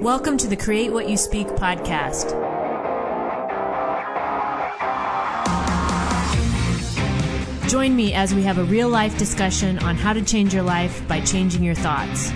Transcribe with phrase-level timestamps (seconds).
[0.00, 2.30] Welcome to the Create What You Speak podcast.
[7.68, 11.06] Join me as we have a real life discussion on how to change your life
[11.06, 12.32] by changing your thoughts.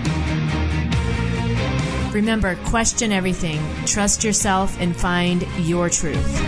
[2.12, 6.42] Remember, question everything, trust yourself, and find your truth.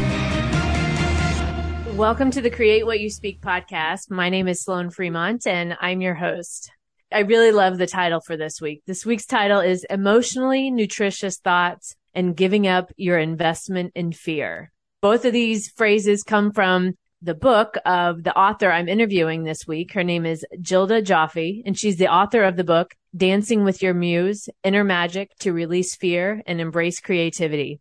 [1.94, 4.10] Welcome to the Create What You Speak podcast.
[4.10, 6.72] My name is Sloan Fremont, and I'm your host.
[7.12, 8.82] I really love the title for this week.
[8.84, 14.72] This week's title is Emotionally Nutritious Thoughts and Giving Up Your Investment in Fear.
[15.00, 19.92] Both of these phrases come from the book of the author I'm interviewing this week.
[19.92, 23.94] Her name is Gilda Joffe, and she's the author of the book Dancing with Your
[23.94, 27.78] Muse, Inner Magic to Release Fear and Embrace Creativity.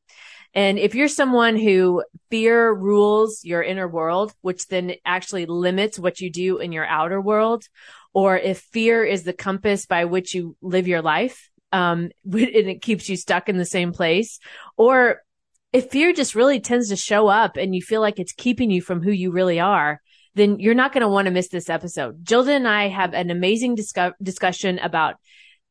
[0.53, 6.21] And if you're someone who fear rules your inner world, which then actually limits what
[6.21, 7.65] you do in your outer world,
[8.15, 12.81] or if fear is the compass by which you live your life, um, and it
[12.81, 14.39] keeps you stuck in the same place,
[14.77, 15.21] or
[15.73, 18.81] if fear just really tends to show up and you feel like it's keeping you
[18.81, 20.01] from who you really are,
[20.33, 22.23] then you're not going to want to miss this episode.
[22.23, 25.15] Gilda and I have an amazing discuss- discussion about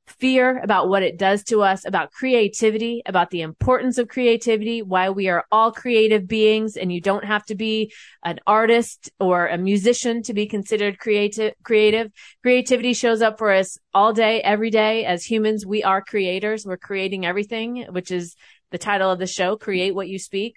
[0.07, 5.11] fear, about what it does to us, about creativity, about the importance of creativity, why
[5.11, 9.57] we are all creative beings and you don't have to be an artist or a
[9.57, 12.13] musician to be considered creative, creative.
[12.43, 15.05] Creativity shows up for us all day, every day.
[15.05, 16.67] As humans, we are creators.
[16.67, 18.37] We're creating everything, which is
[18.71, 20.57] the title of the show, Create What You Speak.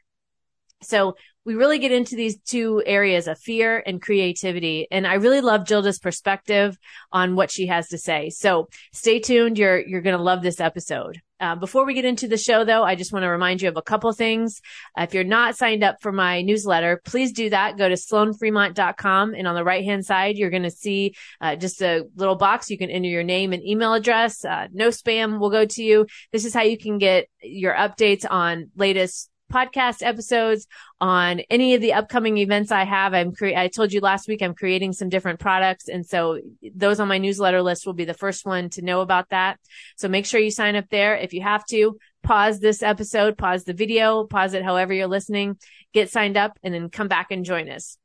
[0.81, 1.15] So
[1.47, 4.85] we really get into these two areas of fear and creativity.
[4.91, 6.77] And I really love Gilda's perspective
[7.09, 8.29] on what she has to say.
[8.31, 9.57] So stay tuned.
[9.57, 11.21] You're, you're going to love this episode.
[11.39, 13.77] Uh, before we get into the show though, I just want to remind you of
[13.77, 14.59] a couple things.
[14.99, 17.77] Uh, if you're not signed up for my newsletter, please do that.
[17.77, 21.81] Go to sloanfremont.com and on the right hand side, you're going to see uh, just
[21.81, 22.69] a little box.
[22.69, 24.43] You can enter your name and email address.
[24.43, 26.07] Uh, no spam will go to you.
[26.33, 30.67] This is how you can get your updates on latest podcast episodes
[30.99, 33.13] on any of the upcoming events I have.
[33.13, 35.87] I'm cre- I told you last week I'm creating some different products.
[35.87, 36.39] And so
[36.75, 39.59] those on my newsletter list will be the first one to know about that.
[39.95, 41.15] So make sure you sign up there.
[41.15, 45.57] If you have to pause this episode, pause the video, pause it however you're listening,
[45.93, 47.97] get signed up and then come back and join us.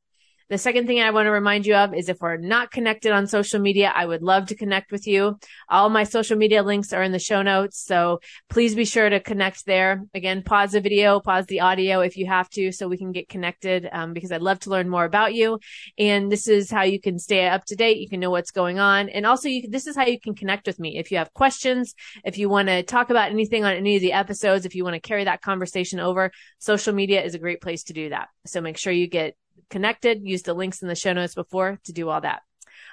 [0.50, 3.26] The second thing I want to remind you of is if we're not connected on
[3.26, 5.38] social media, I would love to connect with you.
[5.68, 7.82] All my social media links are in the show notes.
[7.84, 10.02] So please be sure to connect there.
[10.14, 13.28] Again, pause the video, pause the audio if you have to so we can get
[13.28, 15.58] connected um, because I'd love to learn more about you.
[15.98, 17.98] And this is how you can stay up to date.
[17.98, 19.08] You can know what's going on.
[19.08, 20.98] And also you, this is how you can connect with me.
[20.98, 21.94] If you have questions,
[22.24, 24.94] if you want to talk about anything on any of the episodes, if you want
[24.94, 28.28] to carry that conversation over, social media is a great place to do that.
[28.46, 29.36] So make sure you get
[29.72, 30.22] connected.
[30.22, 32.42] Use the links in the show notes before to do all that.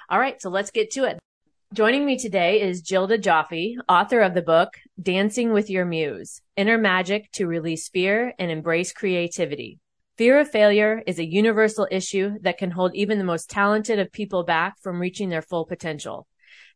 [0.08, 0.42] All right.
[0.42, 1.20] So let's get to it.
[1.72, 4.70] Joining me today is Gilda Joffe, author of the book
[5.00, 9.78] Dancing with Your Muse, Inner Magic to Release Fear and Embrace Creativity.
[10.18, 14.10] Fear of failure is a universal issue that can hold even the most talented of
[14.10, 16.26] people back from reaching their full potential.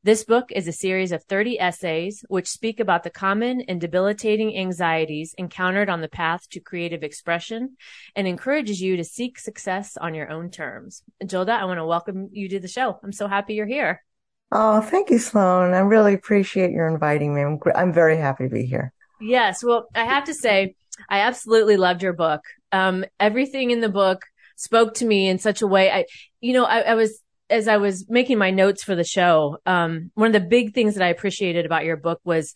[0.04, 4.54] This book is a series of 30 essays which speak about the common and debilitating
[4.54, 7.78] anxieties encountered on the path to creative expression
[8.14, 11.03] and encourages you to seek success on your own terms.
[11.26, 13.00] Gilda, I want to welcome you to the show.
[13.03, 14.04] I'm so happy you're here.
[14.53, 15.72] Oh, thank you, Sloan.
[15.72, 17.41] I really appreciate your inviting me.
[17.41, 18.93] I'm, I'm very happy to be here.
[19.22, 19.64] Yes.
[19.64, 20.75] Well, I have to say,
[21.09, 22.43] I absolutely loved your book.
[22.72, 24.26] Um, everything in the book
[24.56, 25.91] spoke to me in such a way.
[25.91, 26.04] I,
[26.43, 30.10] you know, I, I was as I was making my notes for the show, um,
[30.15, 32.55] one of the big things that I appreciated about your book was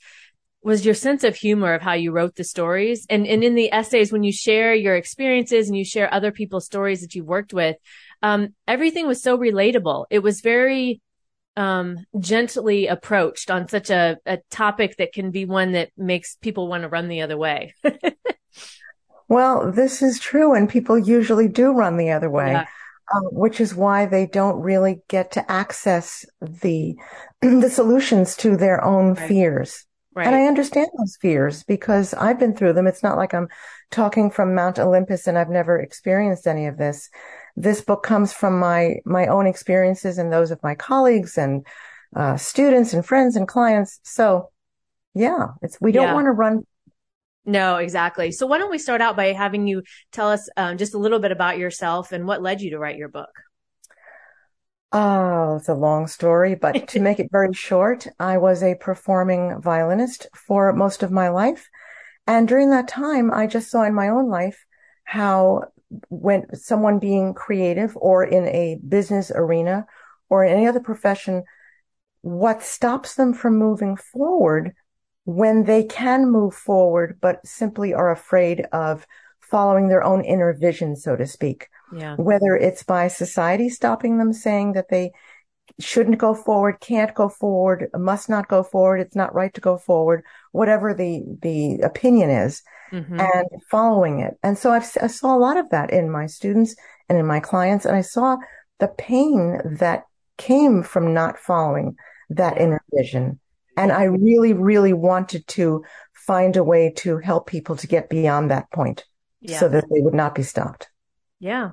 [0.61, 3.07] was your sense of humor of how you wrote the stories.
[3.09, 6.67] And and in the essays when you share your experiences and you share other people's
[6.67, 7.77] stories that you've worked with
[8.23, 10.07] um, everything was so relatable.
[10.11, 11.01] It was very
[11.57, 16.69] um, gently approached on such a, a topic that can be one that makes people
[16.69, 17.75] want to run the other way.
[19.31, 22.53] Well this is true and people usually do run the other way.
[22.53, 22.67] Yeah.
[23.15, 26.95] Um, which is why they don't really get to access the
[27.41, 29.29] the solutions to their own right.
[29.29, 29.87] fears.
[30.15, 30.27] Right.
[30.27, 32.87] And I understand those fears because I've been through them.
[32.87, 33.49] It's not like I'm
[33.91, 37.09] talking from Mount Olympus and I've never experienced any of this.
[37.57, 41.65] This book comes from my my own experiences and those of my colleagues and
[42.17, 44.01] uh, students and friends and clients.
[44.03, 44.51] So,
[45.15, 46.15] yeah, it's we don't yeah.
[46.15, 46.67] want to run
[47.49, 48.31] no, exactly.
[48.31, 51.19] So why don't we start out by having you tell us um, just a little
[51.19, 53.31] bit about yourself and what led you to write your book?
[54.93, 59.63] Oh, it's a long story, but to make it very short, I was a performing
[59.63, 61.71] violinist for most of my life.
[62.27, 64.67] And during that time, I just saw in my own life
[65.05, 65.63] how
[66.11, 69.87] when someone being creative or in a business arena
[70.29, 71.45] or in any other profession,
[72.21, 74.75] what stops them from moving forward
[75.29, 79.07] when they can move forward, but simply are afraid of
[79.41, 81.69] following their own inner vision, so to speak.
[81.95, 82.17] Yeah.
[82.17, 85.13] Whether it's by society stopping them saying that they
[85.79, 89.77] shouldn't go forward, can't go forward, must not go forward, it's not right to go
[89.77, 93.21] forward, whatever the, the opinion is, mm-hmm.
[93.21, 94.39] and following it.
[94.43, 96.75] And so I've, I saw a lot of that in my students
[97.11, 98.39] and in my clients, and I saw
[98.79, 100.05] the pain that
[100.39, 101.97] came from not following
[102.31, 103.41] that inner vision.
[103.79, 108.51] And I really, really wanted to find a way to help people to get beyond
[108.51, 109.05] that point
[109.41, 109.59] yeah.
[109.59, 110.89] so that they would not be stopped.
[111.39, 111.71] Yeah.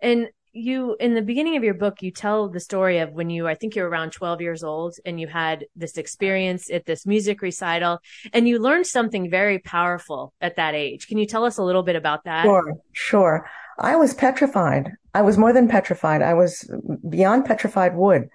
[0.00, 3.48] And you, in the beginning of your book, you tell the story of when you,
[3.48, 7.42] I think you're around 12 years old and you had this experience at this music
[7.42, 7.98] recital
[8.32, 11.08] and you learned something very powerful at that age.
[11.08, 12.44] Can you tell us a little bit about that?
[12.44, 13.50] Sure, sure.
[13.78, 14.92] I was petrified.
[15.14, 16.22] I was more than petrified.
[16.22, 16.70] I was
[17.08, 18.28] beyond petrified wood.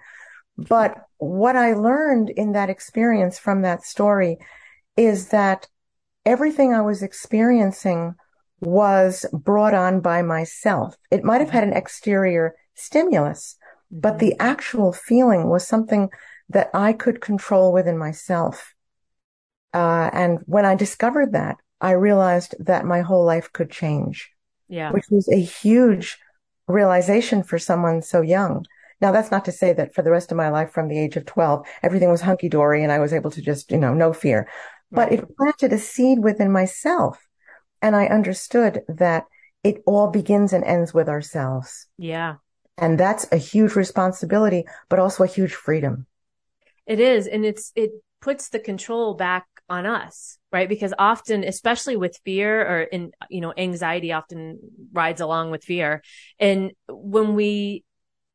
[0.56, 4.38] But what I learned in that experience from that story
[4.96, 5.68] is that
[6.24, 8.14] everything I was experiencing
[8.60, 10.96] was brought on by myself.
[11.10, 13.56] It might have had an exterior stimulus,
[13.90, 14.18] but mm-hmm.
[14.18, 16.10] the actual feeling was something
[16.48, 18.74] that I could control within myself.
[19.74, 24.30] Uh, and when I discovered that, I realized that my whole life could change.
[24.68, 24.90] Yeah.
[24.90, 26.18] Which was a huge
[26.66, 28.66] realization for someone so young.
[29.00, 31.16] Now, that's not to say that for the rest of my life from the age
[31.16, 34.12] of 12, everything was hunky dory and I was able to just, you know, no
[34.12, 34.48] fear.
[34.90, 37.28] But it planted a seed within myself
[37.82, 39.26] and I understood that
[39.62, 41.86] it all begins and ends with ourselves.
[41.98, 42.36] Yeah.
[42.76, 46.06] And that's a huge responsibility, but also a huge freedom.
[46.86, 47.26] It is.
[47.26, 47.90] And it's, it
[48.20, 50.68] puts the control back on us, right?
[50.68, 54.58] Because often, especially with fear or in, you know, anxiety often
[54.92, 56.02] rides along with fear.
[56.38, 57.84] And when we,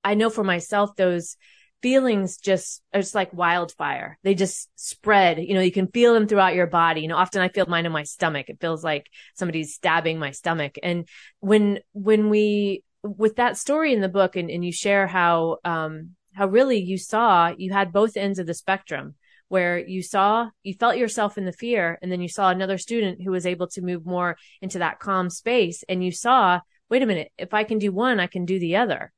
[0.03, 1.37] I know for myself, those
[1.83, 4.17] feelings just are just like wildfire.
[4.23, 5.37] They just spread.
[5.39, 7.01] You know, you can feel them throughout your body.
[7.01, 8.49] You know, often I feel mine in my stomach.
[8.49, 10.77] It feels like somebody's stabbing my stomach.
[10.81, 11.07] And
[11.41, 16.11] when, when we, with that story in the book and, and you share how, um,
[16.33, 19.15] how really you saw you had both ends of the spectrum
[19.49, 23.21] where you saw, you felt yourself in the fear and then you saw another student
[23.21, 27.05] who was able to move more into that calm space and you saw, wait a
[27.05, 29.11] minute, if I can do one, I can do the other.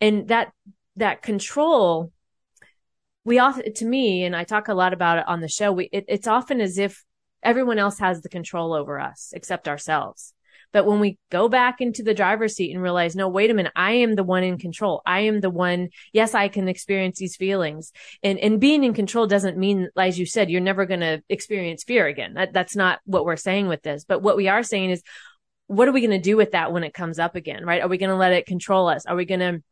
[0.00, 0.52] And that
[0.96, 2.12] that control,
[3.24, 5.88] we often, to me, and I talk a lot about it on the show, we,
[5.92, 7.04] it, it's often as if
[7.42, 10.32] everyone else has the control over us except ourselves.
[10.72, 13.72] But when we go back into the driver's seat and realize, no, wait a minute,
[13.76, 15.00] I am the one in control.
[15.06, 15.88] I am the one.
[16.12, 17.92] Yes, I can experience these feelings.
[18.22, 21.84] And, and being in control doesn't mean, as you said, you're never going to experience
[21.84, 22.34] fear again.
[22.34, 24.04] That, that's not what we're saying with this.
[24.04, 25.02] But what we are saying is,
[25.66, 27.64] what are we going to do with that when it comes up again?
[27.64, 27.82] Right?
[27.82, 29.06] Are we going to let it control us?
[29.06, 29.62] Are we going to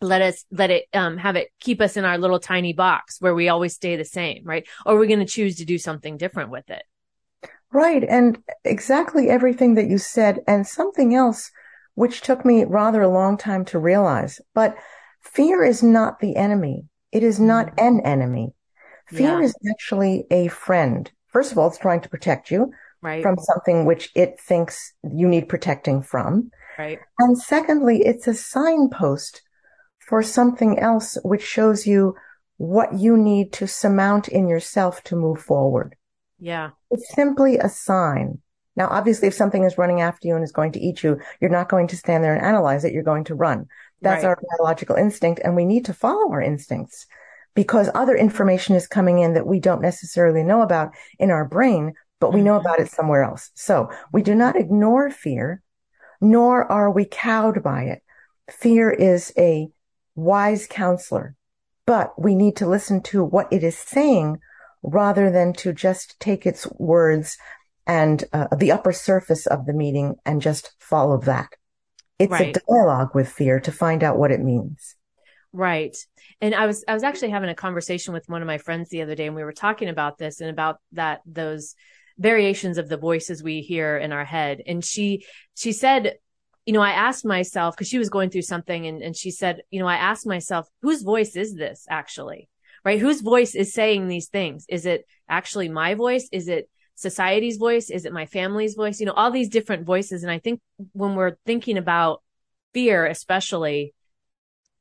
[0.00, 3.34] let us let it um, have it keep us in our little tiny box where
[3.34, 4.66] we always stay the same right?
[4.84, 6.82] Or we're going to choose to do something different with it?
[7.72, 11.50] Right and exactly everything that you said and something else
[11.94, 14.76] which took me rather a long time to realize but
[15.22, 16.84] fear is not the enemy.
[17.12, 17.86] It is not mm-hmm.
[17.86, 18.54] an enemy.
[19.06, 19.44] Fear yeah.
[19.44, 21.10] is actually a friend.
[21.28, 23.22] First of all it's trying to protect you right.
[23.22, 26.50] from something which it thinks you need protecting from.
[26.78, 26.98] Right.
[27.18, 29.42] And secondly it's a signpost
[30.06, 32.14] for something else which shows you
[32.56, 35.96] what you need to surmount in yourself to move forward.
[36.38, 36.70] Yeah.
[36.90, 38.40] It's simply a sign.
[38.76, 41.50] Now, obviously, if something is running after you and is going to eat you, you're
[41.50, 42.92] not going to stand there and analyze it.
[42.92, 43.66] You're going to run.
[44.02, 44.30] That's right.
[44.30, 45.40] our biological instinct.
[45.44, 47.06] And we need to follow our instincts
[47.54, 51.94] because other information is coming in that we don't necessarily know about in our brain,
[52.20, 52.66] but we know mm-hmm.
[52.66, 53.50] about it somewhere else.
[53.54, 55.62] So we do not ignore fear,
[56.20, 58.02] nor are we cowed by it.
[58.50, 59.68] Fear is a
[60.14, 61.36] wise counselor,
[61.86, 64.38] but we need to listen to what it is saying
[64.82, 67.36] rather than to just take its words
[67.86, 71.48] and uh, the upper surface of the meeting and just follow that.
[72.18, 72.56] It's right.
[72.56, 74.94] a dialogue with fear to find out what it means.
[75.52, 75.96] Right.
[76.40, 79.02] And I was I was actually having a conversation with one of my friends the
[79.02, 81.74] other day and we were talking about this and about that those
[82.18, 86.14] variations of the voices we hear in our head and she she said
[86.66, 89.62] you know, I asked myself, cause she was going through something and, and she said,
[89.70, 92.48] you know, I asked myself, whose voice is this actually?
[92.84, 93.00] Right?
[93.00, 94.66] Whose voice is saying these things?
[94.68, 96.28] Is it actually my voice?
[96.32, 97.90] Is it society's voice?
[97.90, 99.00] Is it my family's voice?
[99.00, 100.22] You know, all these different voices.
[100.22, 100.60] And I think
[100.92, 102.22] when we're thinking about
[102.72, 103.94] fear, especially,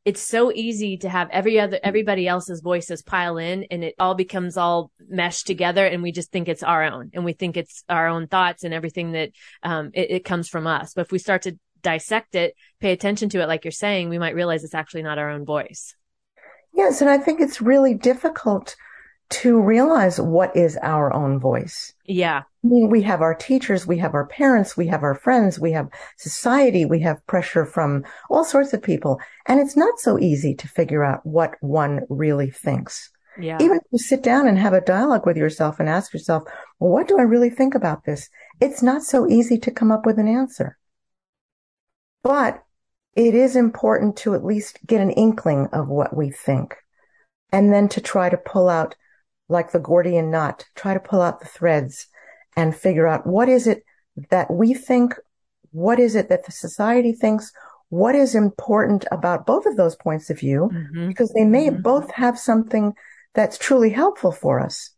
[0.05, 4.15] it's so easy to have every other everybody else's voices pile in and it all
[4.15, 7.83] becomes all meshed together and we just think it's our own and we think it's
[7.87, 9.31] our own thoughts and everything that
[9.63, 13.29] um, it, it comes from us but if we start to dissect it, pay attention
[13.29, 15.95] to it, like you're saying, we might realize it's actually not our own voice.
[16.73, 17.01] Yes.
[17.01, 18.75] And I think it's really difficult
[19.29, 21.93] to realize what is our own voice.
[22.05, 22.41] Yeah.
[22.63, 25.71] I mean, we have our teachers, we have our parents, we have our friends, we
[25.71, 29.19] have society, we have pressure from all sorts of people.
[29.47, 33.09] And it's not so easy to figure out what one really thinks.
[33.39, 33.57] Yeah.
[33.59, 36.43] Even if you sit down and have a dialogue with yourself and ask yourself,
[36.79, 38.29] well, what do I really think about this?
[38.61, 40.77] It's not so easy to come up with an answer.
[42.23, 42.63] But
[43.15, 46.75] it is important to at least get an inkling of what we think
[47.51, 48.95] and then to try to pull out
[49.47, 52.07] like the Gordian knot, try to pull out the threads
[52.57, 53.83] and figure out what is it
[54.31, 55.13] that we think,
[55.71, 57.51] what is it that the society thinks,
[57.89, 61.07] what is important about both of those points of view, mm-hmm.
[61.07, 61.81] because they may mm-hmm.
[61.81, 62.93] both have something
[63.35, 64.91] that's truly helpful for us.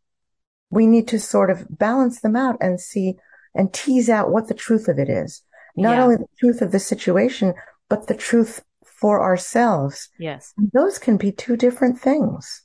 [0.70, 3.15] We need to sort of balance them out and see
[3.53, 5.41] and tease out what the truth of it is.
[5.75, 6.03] Not yeah.
[6.03, 7.53] only the truth of the situation,
[7.89, 10.10] but the truth for ourselves.
[10.17, 10.53] Yes.
[10.58, 12.62] And those can be two different things.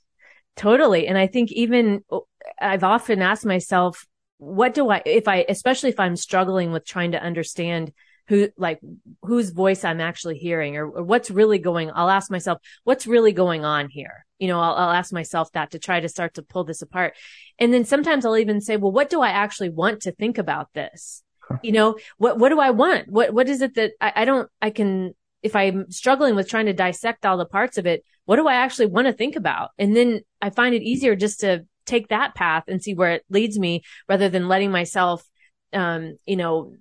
[0.56, 1.06] Totally.
[1.06, 2.26] And I think even oh,
[2.60, 4.06] I've often asked myself,
[4.38, 7.92] what do I, if I, especially if I'm struggling with trying to understand
[8.28, 8.78] who, like,
[9.22, 13.32] whose voice I'm actually hearing or, or what's really going, I'll ask myself, what's really
[13.32, 14.24] going on here?
[14.38, 17.16] You know, I'll, I'll ask myself that to try to start to pull this apart.
[17.58, 20.68] And then sometimes I'll even say, well, what do I actually want to think about
[20.74, 21.22] this?
[21.62, 23.08] You know, what, what do I want?
[23.08, 26.66] What, what is it that I, I don't, I can, if I'm struggling with trying
[26.66, 29.70] to dissect all the parts of it, what do I actually want to think about?
[29.78, 33.24] And then I find it easier just to take that path and see where it
[33.30, 35.24] leads me rather than letting myself,
[35.72, 36.76] um, you know,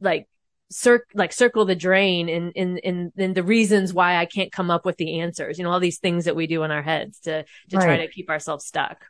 [0.00, 0.28] like,
[0.70, 4.70] cir- like circle the drain and, in in in the reasons why I can't come
[4.70, 7.20] up with the answers, you know, all these things that we do in our heads
[7.20, 7.84] to, to right.
[7.84, 9.06] try to keep ourselves stuck.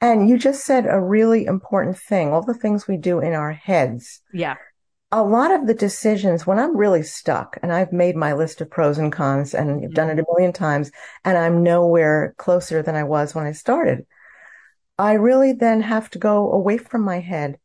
[0.00, 3.52] And you just said a really important thing, all the things we do in our
[3.52, 4.20] heads.
[4.32, 4.56] Yeah
[5.12, 8.70] a lot of the decisions when I'm really stuck and I've made my list of
[8.70, 9.92] pros and cons and mm-hmm.
[9.92, 10.90] done it a million times
[11.24, 14.04] and I'm nowhere closer than I was when I started.
[14.98, 17.58] I really then have to go away from my head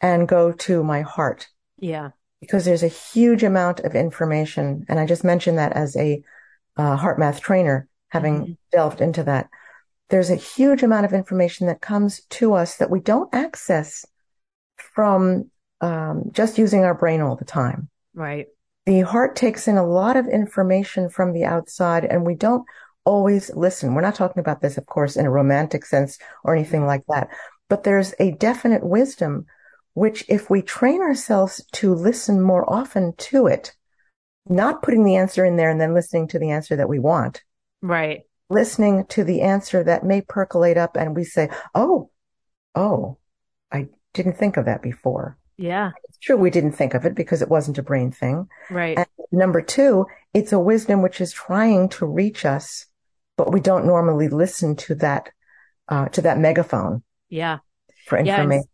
[0.00, 1.48] and go to my heart.
[1.78, 2.10] Yeah.
[2.40, 4.86] Because there's a huge amount of information.
[4.88, 6.22] And I just mentioned that as a
[6.76, 8.52] uh, HeartMath trainer, having mm-hmm.
[8.72, 9.48] delved into that.
[10.10, 14.04] There's a huge amount of information that comes to us that we don't access
[14.94, 15.50] from
[15.80, 17.88] um, just using our brain all the time.
[18.14, 18.46] Right.
[18.86, 22.64] The heart takes in a lot of information from the outside and we don't
[23.04, 23.94] always listen.
[23.94, 27.28] We're not talking about this, of course, in a romantic sense or anything like that,
[27.68, 29.46] but there's a definite wisdom
[29.94, 33.74] which if we train ourselves to listen more often to it,
[34.48, 37.42] not putting the answer in there and then listening to the answer that we want.
[37.82, 38.22] Right.
[38.50, 42.10] Listening to the answer that may percolate up and we say, Oh,
[42.74, 43.18] oh,
[43.72, 45.38] I didn't think of that before.
[45.56, 45.90] Yeah.
[46.08, 48.48] It's true we didn't think of it because it wasn't a brain thing.
[48.70, 48.96] Right.
[48.96, 52.86] And number two, it's a wisdom which is trying to reach us,
[53.36, 55.30] but we don't normally listen to that,
[55.88, 57.02] uh, to that megaphone.
[57.28, 57.58] Yeah.
[58.06, 58.64] For information.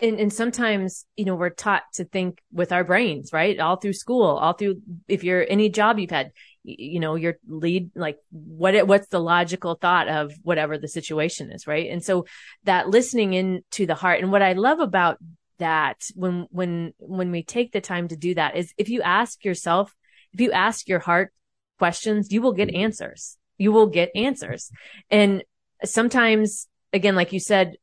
[0.00, 3.58] Yeah, and, and sometimes, you know, we're taught to think with our brains, right?
[3.60, 6.32] All through school, all through, if you're any job you've had,
[6.64, 11.52] you know, your lead, like what, it, what's the logical thought of whatever the situation
[11.52, 11.90] is, right?
[11.90, 12.24] And so
[12.64, 15.18] that listening into the heart and what I love about
[15.58, 19.44] that when when when we take the time to do that is if you ask
[19.44, 19.94] yourself
[20.32, 21.32] if you ask your heart
[21.78, 22.82] questions you will get mm-hmm.
[22.82, 23.36] answers.
[23.56, 24.70] You will get answers.
[25.10, 25.44] And
[25.84, 27.76] sometimes again like you said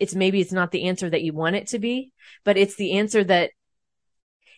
[0.00, 2.10] it's maybe it's not the answer that you want it to be
[2.44, 3.50] but it's the answer that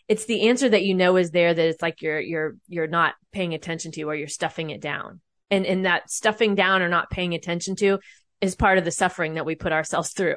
[0.08, 3.14] it's the answer that you know is there that it's like you're you're you're not
[3.32, 5.20] paying attention to or you're stuffing it down
[5.50, 7.98] and and that stuffing down or not paying attention to
[8.40, 10.36] is part of the suffering that we put ourselves through.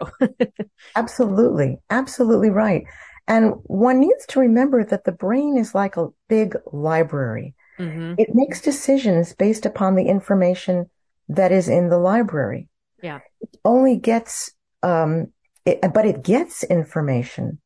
[0.95, 1.77] absolutely.
[1.89, 2.83] Absolutely right.
[3.27, 7.55] And one needs to remember that the brain is like a big library.
[7.77, 8.15] Mm-hmm.
[8.17, 10.89] It makes decisions based upon the information
[11.27, 12.69] that is in the library.
[13.03, 13.19] Yeah.
[13.41, 15.31] It only gets, um,
[15.65, 17.59] it, but it gets information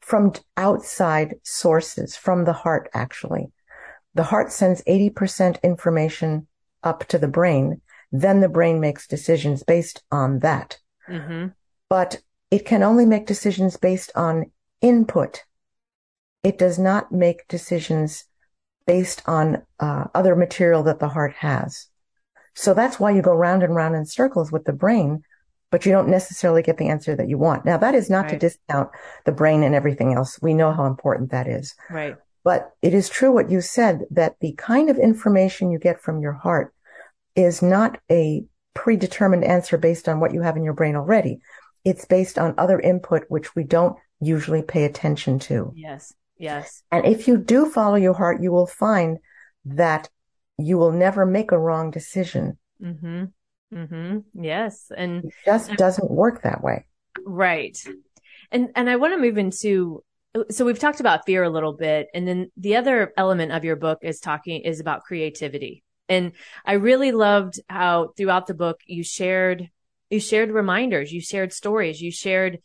[0.00, 3.52] from outside sources, from the heart, actually.
[4.14, 6.46] The heart sends 80% information
[6.82, 7.80] up to the brain
[8.12, 10.78] then the brain makes decisions based on that.
[11.08, 11.48] Mm-hmm.
[11.88, 15.44] But it can only make decisions based on input.
[16.42, 18.24] It does not make decisions
[18.86, 21.86] based on uh, other material that the heart has.
[22.54, 25.22] So that's why you go round and round in circles with the brain,
[25.70, 27.64] but you don't necessarily get the answer that you want.
[27.64, 28.30] Now that is not right.
[28.30, 28.90] to discount
[29.24, 30.38] the brain and everything else.
[30.42, 31.74] We know how important that is.
[31.88, 32.16] Right.
[32.42, 36.20] But it is true what you said that the kind of information you get from
[36.20, 36.74] your heart
[37.36, 41.40] is not a predetermined answer based on what you have in your brain already.
[41.84, 45.72] It's based on other input, which we don't usually pay attention to.
[45.74, 46.14] Yes.
[46.38, 46.82] Yes.
[46.90, 49.18] And if you do follow your heart, you will find
[49.66, 50.08] that
[50.58, 52.58] you will never make a wrong decision.
[52.82, 53.24] Mm-hmm.
[53.74, 54.18] Mm-hmm.
[54.34, 54.90] Yes.
[54.96, 56.86] And it just doesn't work that way.
[57.24, 57.78] Right.
[58.50, 60.02] And, and I want to move into,
[60.50, 62.08] so we've talked about fear a little bit.
[62.14, 65.84] And then the other element of your book is talking, is about creativity.
[66.08, 66.32] And
[66.64, 69.70] I really loved how throughout the book you shared,
[70.08, 72.58] you shared reminders, you shared stories, you shared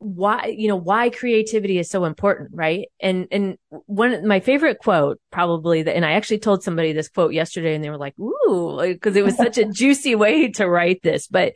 [0.00, 2.88] why you know why creativity is so important right?
[3.00, 7.34] And and one my favorite quote probably that and i actually told somebody this quote
[7.34, 11.02] yesterday and they were like ooh because it was such a juicy way to write
[11.02, 11.28] this.
[11.28, 11.52] But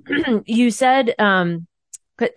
[0.46, 1.66] you said um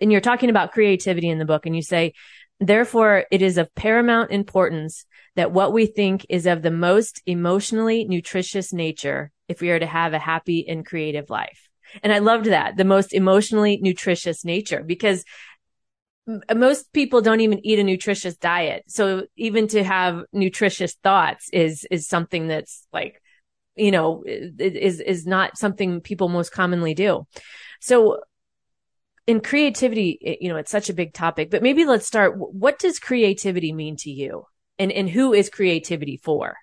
[0.00, 2.12] and you're talking about creativity in the book and you say
[2.58, 8.04] therefore it is of paramount importance that what we think is of the most emotionally
[8.04, 11.68] nutritious nature if we are to have a happy and creative life.
[12.02, 15.24] And I loved that, the most emotionally nutritious nature, because
[16.54, 18.84] most people don't even eat a nutritious diet.
[18.86, 23.20] So even to have nutritious thoughts is, is something that's like,
[23.74, 27.26] you know, is, is not something people most commonly do.
[27.80, 28.20] So
[29.26, 32.34] in creativity, you know, it's such a big topic, but maybe let's start.
[32.36, 34.46] What does creativity mean to you?
[34.78, 36.56] And, and who is creativity for?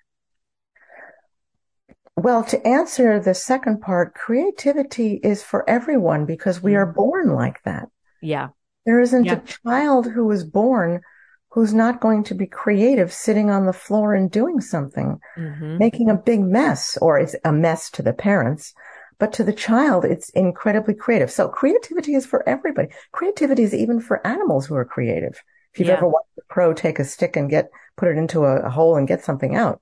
[2.16, 6.94] Well, to answer the second part, creativity is for everyone because we are mm.
[6.94, 7.88] born like that.
[8.20, 8.48] Yeah.
[8.90, 9.34] There isn't yeah.
[9.34, 11.02] a child who is born
[11.50, 15.78] who's not going to be creative sitting on the floor and doing something, mm-hmm.
[15.78, 18.74] making a big mess, or it's a mess to the parents.
[19.20, 21.30] But to the child, it's incredibly creative.
[21.30, 22.88] So creativity is for everybody.
[23.12, 25.40] Creativity is even for animals who are creative.
[25.72, 25.98] If you've yeah.
[25.98, 28.96] ever watched a crow take a stick and get, put it into a, a hole
[28.96, 29.80] and get something out.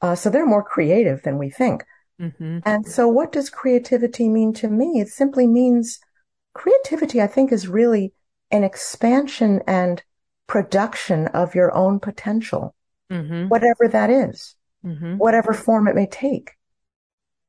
[0.00, 1.84] Uh, so they're more creative than we think.
[2.18, 2.60] Mm-hmm.
[2.64, 5.00] And so what does creativity mean to me?
[5.00, 6.00] It simply means
[6.56, 8.12] creativity, I think, is really
[8.50, 10.02] an expansion and
[10.46, 12.74] production of your own potential,
[13.10, 13.48] mm-hmm.
[13.48, 15.16] whatever that is, mm-hmm.
[15.16, 16.52] whatever form it may take.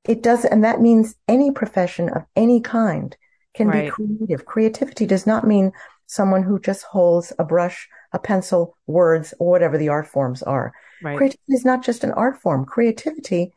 [0.04, 3.16] It does, and that means any profession of any kind
[3.54, 3.86] can right.
[3.86, 4.46] be creative.
[4.46, 5.72] Creativity does not mean
[6.06, 10.74] someone who just holds a brush, a pencil, words, or whatever the art forms are.
[11.04, 11.18] Right.
[11.18, 12.66] Creativity is not just an art form.
[12.66, 13.52] Creativity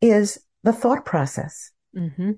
[0.00, 2.32] is the thought process mm-hmm.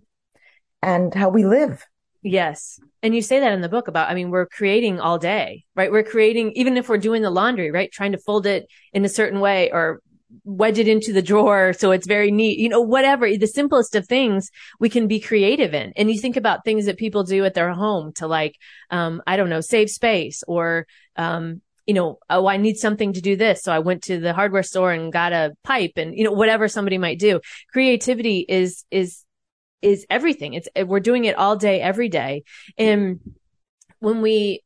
[0.82, 1.86] and how we live
[2.24, 2.80] Yes.
[3.02, 5.92] And you say that in the book about, I mean, we're creating all day, right?
[5.92, 7.92] We're creating, even if we're doing the laundry, right?
[7.92, 10.00] Trying to fold it in a certain way or
[10.42, 14.08] wedge it into the drawer so it's very neat, you know, whatever, the simplest of
[14.08, 15.92] things we can be creative in.
[15.96, 18.56] And you think about things that people do at their home to like,
[18.90, 23.20] um, I don't know, save space or, um, you know, oh, I need something to
[23.20, 23.62] do this.
[23.62, 26.68] So I went to the hardware store and got a pipe and, you know, whatever
[26.68, 27.40] somebody might do.
[27.70, 29.24] Creativity is, is
[29.82, 30.54] is everything.
[30.54, 32.44] It's, we're doing it all day, every day.
[32.78, 33.20] And
[33.98, 34.62] when we,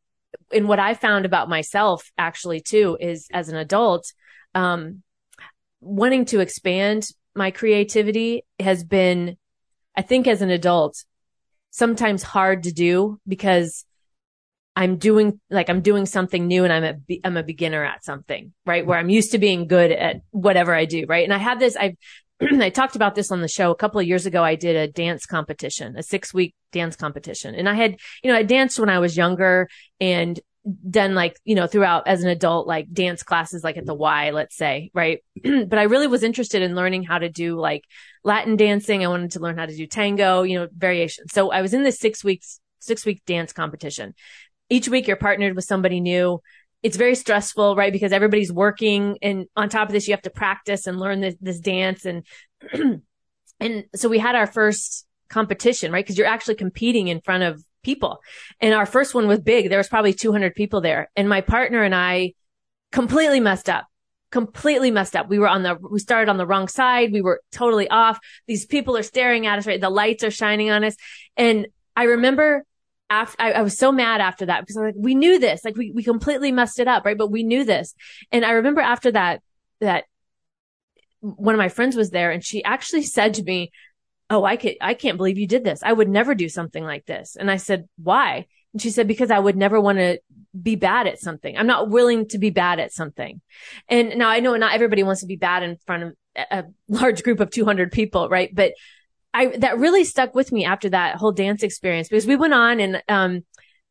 [0.52, 4.12] and what I found about myself actually too is as an adult,
[4.54, 5.02] um,
[5.80, 9.36] wanting to expand my creativity has been,
[9.96, 11.04] I think as an adult,
[11.70, 13.84] sometimes hard to do because
[14.74, 18.52] I'm doing like I'm doing something new and I'm a I'm a beginner at something,
[18.64, 18.86] right?
[18.86, 21.24] Where I'm used to being good at whatever I do, right?
[21.24, 21.96] And I have this I've
[22.60, 24.42] I talked about this on the show a couple of years ago.
[24.42, 27.54] I did a dance competition, a six week dance competition.
[27.54, 29.68] And I had, you know, I danced when I was younger
[30.00, 30.38] and
[30.90, 34.30] done like, you know, throughout as an adult, like dance classes, like at the Y,
[34.30, 35.20] let's say, right?
[35.42, 37.84] but I really was interested in learning how to do like
[38.24, 39.04] Latin dancing.
[39.04, 41.32] I wanted to learn how to do tango, you know, variations.
[41.32, 44.14] So I was in this six weeks, six week dance competition.
[44.68, 46.42] Each week you're partnered with somebody new
[46.82, 47.92] it's very stressful, right?
[47.92, 51.34] Because everybody's working and on top of this, you have to practice and learn this,
[51.40, 52.04] this dance.
[52.04, 52.24] And,
[53.60, 56.06] and so we had our first competition, right?
[56.06, 58.20] Cause you're actually competing in front of people.
[58.60, 59.68] And our first one was big.
[59.68, 62.34] There was probably 200 people there and my partner and I
[62.92, 63.86] completely messed up
[64.30, 65.28] completely messed up.
[65.28, 67.12] We were on the, we started on the wrong side.
[67.12, 68.18] We were totally off.
[68.46, 69.80] These people are staring at us, right?
[69.80, 70.96] The lights are shining on us.
[71.36, 72.64] And I remember
[73.10, 75.76] after I, I, was so mad after that because I'm like, we knew this, like
[75.76, 77.16] we, we completely messed it up, right?
[77.16, 77.94] But we knew this.
[78.30, 79.42] And I remember after that,
[79.80, 80.04] that
[81.20, 83.70] one of my friends was there and she actually said to me,
[84.30, 85.80] Oh, I could, I can't believe you did this.
[85.82, 87.34] I would never do something like this.
[87.34, 88.44] And I said, why?
[88.74, 90.18] And she said, because I would never want to
[90.60, 91.56] be bad at something.
[91.56, 93.40] I'm not willing to be bad at something.
[93.88, 96.12] And now I know not everybody wants to be bad in front of
[96.50, 98.54] a large group of 200 people, right?
[98.54, 98.72] But
[99.34, 102.80] I, that really stuck with me after that whole dance experience because we went on
[102.80, 103.42] and, um,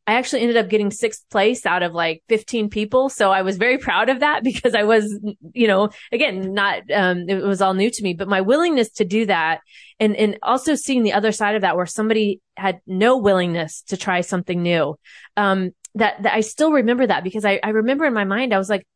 [0.08, 3.10] I actually ended up getting sixth place out of like 15 people.
[3.10, 5.04] So I was very proud of that because I was,
[5.52, 9.04] you know, again, not, um, it was all new to me, but my willingness to
[9.04, 9.60] do that
[10.00, 13.98] and, and also seeing the other side of that where somebody had no willingness to
[13.98, 14.98] try something new.
[15.36, 18.58] Um, that, that I still remember that because I, I remember in my mind, I
[18.58, 18.86] was like,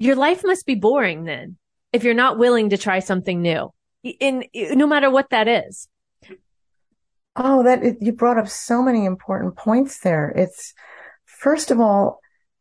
[0.00, 1.58] your life must be boring then
[1.92, 3.70] if you're not willing to try something new
[4.02, 5.88] in no matter what that is.
[7.36, 10.32] Oh, that you brought up so many important points there.
[10.36, 10.74] It's
[11.24, 12.20] first of all,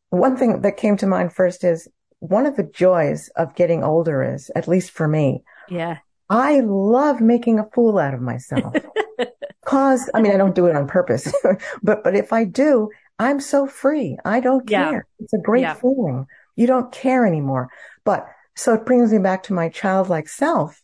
[0.10, 1.88] one thing that came to mind first is
[2.20, 5.98] one of the joys of getting older is, at least for me, yeah,
[6.30, 8.76] I love making a fool out of myself.
[9.66, 11.32] Cause, I mean, I don't do it on purpose,
[11.84, 14.18] but, but if I do, I'm so free.
[14.26, 15.08] I don't care.
[15.20, 15.24] Yeah.
[15.24, 15.74] It's a great yeah.
[15.76, 16.26] feeling.
[16.56, 17.70] You don't care anymore.
[18.04, 20.82] But so it brings me back to my childlike self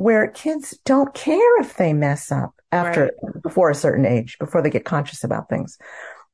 [0.00, 3.42] where kids don't care if they mess up after, right.
[3.42, 5.76] before a certain age, before they get conscious about things.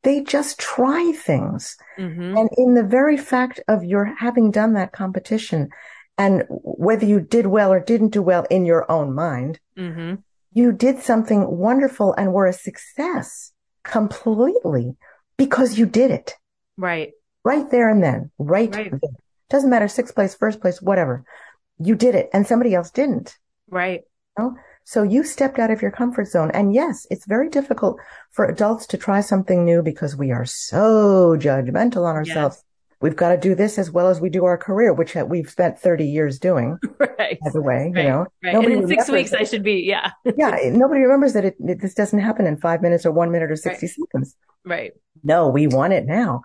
[0.05, 1.77] They just try things.
[1.99, 2.37] Mm-hmm.
[2.37, 5.71] And in the very fact of your having done that competition
[6.17, 10.15] and whether you did well or didn't do well in your own mind, mm-hmm.
[10.53, 13.51] you did something wonderful and were a success
[13.83, 14.95] completely
[15.37, 16.35] because you did it.
[16.77, 17.15] Right.
[17.43, 18.31] Right there and then.
[18.39, 18.93] Right, right.
[18.93, 19.11] there.
[19.51, 21.25] Doesn't matter, sixth place, first place, whatever.
[21.81, 23.37] You did it and somebody else didn't.
[23.69, 24.03] Right.
[24.39, 24.57] You know?
[24.85, 26.53] So you stepped out of your comfort zone.
[26.55, 27.99] And yes, it's very difficult
[28.31, 32.57] for adults to try something new because we are so judgmental on ourselves.
[32.57, 32.63] Yes.
[33.01, 35.79] We've got to do this as well as we do our career, which we've spent
[35.79, 36.79] 30 years doing.
[37.19, 37.39] Right.
[37.43, 38.05] By the way, right.
[38.05, 38.53] you know, right.
[38.53, 40.11] Nobody and in six weeks, I should be, yeah.
[40.37, 40.59] yeah.
[40.61, 43.51] Eh, nobody remembers that it, it, this doesn't happen in five minutes or one minute
[43.51, 43.95] or 60 right.
[43.95, 44.37] seconds.
[44.63, 44.93] Right.
[45.25, 46.43] No, we want it now.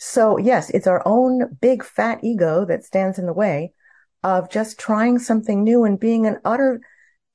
[0.00, 3.74] So yes, it's our own big fat ego that stands in the way
[4.22, 6.80] of just trying something new and being an utter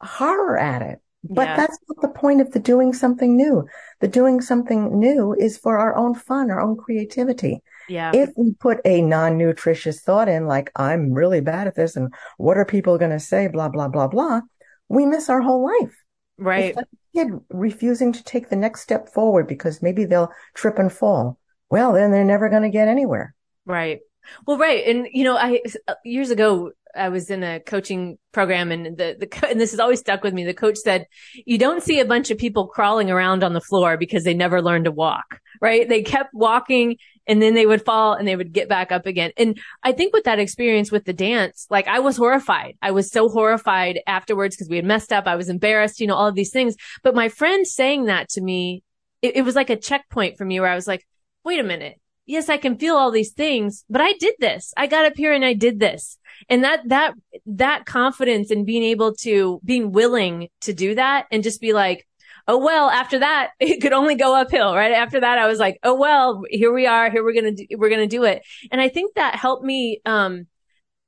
[0.02, 1.00] horror at it.
[1.24, 3.68] But that's not the point of the doing something new.
[4.00, 7.62] The doing something new is for our own fun, our own creativity.
[7.88, 8.12] Yeah.
[8.12, 12.58] If we put a non-nutritious thought in, like, I'm really bad at this and what
[12.58, 14.42] are people going to say, blah, blah, blah, blah,
[14.90, 15.96] we miss our whole life.
[16.40, 16.76] Right.
[16.76, 21.38] Like kid refusing to take the next step forward because maybe they'll trip and fall.
[21.70, 23.36] Well, then they're never going to get anywhere.
[23.66, 24.00] Right.
[24.46, 24.86] Well, right.
[24.88, 25.62] And, you know, I,
[26.04, 30.00] years ago, I was in a coaching program and the, the, and this has always
[30.00, 30.44] stuck with me.
[30.44, 31.08] The coach said,
[31.46, 34.62] you don't see a bunch of people crawling around on the floor because they never
[34.62, 35.88] learned to walk, right?
[35.88, 39.32] They kept walking and then they would fall and they would get back up again.
[39.38, 42.78] And I think with that experience with the dance, like I was horrified.
[42.82, 45.28] I was so horrified afterwards because we had messed up.
[45.28, 46.76] I was embarrassed, you know, all of these things.
[47.04, 48.84] But my friend saying that to me,
[49.22, 51.08] it, it was like a checkpoint for me where I was like,
[51.44, 52.01] wait a minute.
[52.26, 54.74] Yes, I can feel all these things, but I did this.
[54.78, 56.18] I got up here and I did this.
[56.50, 57.14] And that, that,
[57.46, 62.08] that confidence and being able to, being willing to do that and just be like,
[62.48, 64.92] oh well after that it could only go uphill right?
[64.92, 67.10] After that i was like oh well here we are.
[67.10, 68.44] Here we're gonna do, we're gonna do it.
[68.72, 70.48] And i think that helped me um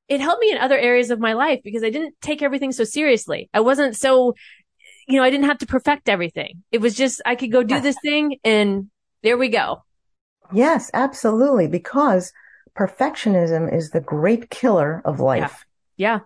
[0.08, 2.84] it helped me in other areas of my life because i didn't take everything so
[2.84, 3.50] seriously.
[3.54, 4.36] I wasn't so
[5.08, 6.64] you know i didn't have to perfect everything.
[6.72, 8.90] It was just i could go do this thing and
[9.24, 9.84] there we go
[10.54, 12.32] yes absolutely because
[12.76, 15.66] perfectionism is the great killer of life
[15.98, 16.20] yeah,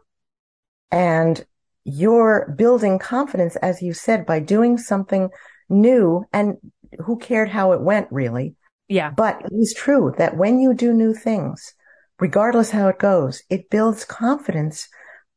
[0.92, 0.98] yeah.
[0.98, 1.46] and
[1.90, 5.30] you're building confidence, as you said, by doing something
[5.70, 6.58] new and
[7.00, 8.56] who cared how it went really.
[8.90, 9.12] Yeah.
[9.12, 11.74] But it is true that when you do new things,
[12.20, 14.90] regardless how it goes, it builds confidence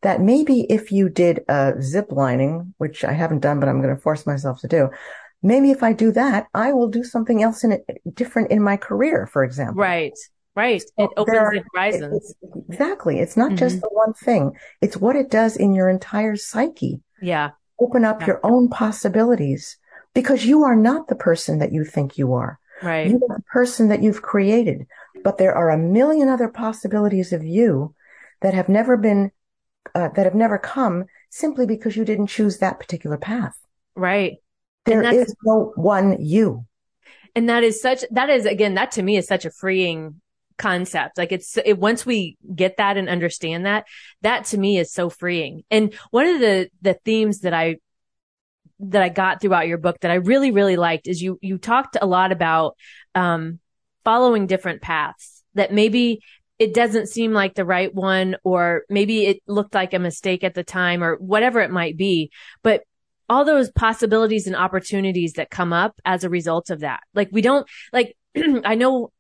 [0.03, 3.95] that maybe if you did a zip lining, which I haven't done, but I'm going
[3.95, 4.89] to force myself to do,
[5.43, 8.77] maybe if I do that, I will do something else in it different in my
[8.77, 9.83] career, for example.
[9.83, 10.13] Right.
[10.57, 10.83] Right.
[10.83, 12.35] So it opens are, horizons.
[12.43, 13.21] It, exactly.
[13.21, 13.57] It's not mm-hmm.
[13.57, 14.53] just the one thing.
[14.81, 17.01] It's what it does in your entire psyche.
[17.23, 17.51] Yeah.
[17.79, 18.27] Open up yeah.
[18.27, 19.79] your own possibilities
[20.13, 22.59] because you are not the person that you think you are.
[22.83, 23.09] Right.
[23.09, 24.87] You are the person that you've created,
[25.23, 27.95] but there are a million other possibilities of you
[28.41, 29.31] that have never been,
[29.95, 33.57] uh, that have never come simply because you didn't choose that particular path.
[33.95, 34.39] Right.
[34.91, 36.67] There is no one you.
[37.35, 40.21] And that is such, that is again, that to me is such a freeing
[40.59, 41.17] concept.
[41.17, 43.87] Like it's, it, once we get that and understand that,
[44.23, 45.63] that to me is so freeing.
[45.71, 47.77] And one of the, the themes that I,
[48.81, 51.97] that I got throughout your book that I really, really liked is you, you talked
[52.01, 52.77] a lot about,
[53.15, 53.61] um,
[54.05, 56.23] following different paths that maybe
[56.59, 60.55] it doesn't seem like the right one, or maybe it looked like a mistake at
[60.55, 62.31] the time or whatever it might be,
[62.63, 62.83] but
[63.31, 67.01] all those possibilities and opportunities that come up as a result of that.
[67.15, 69.13] Like we don't, like, I know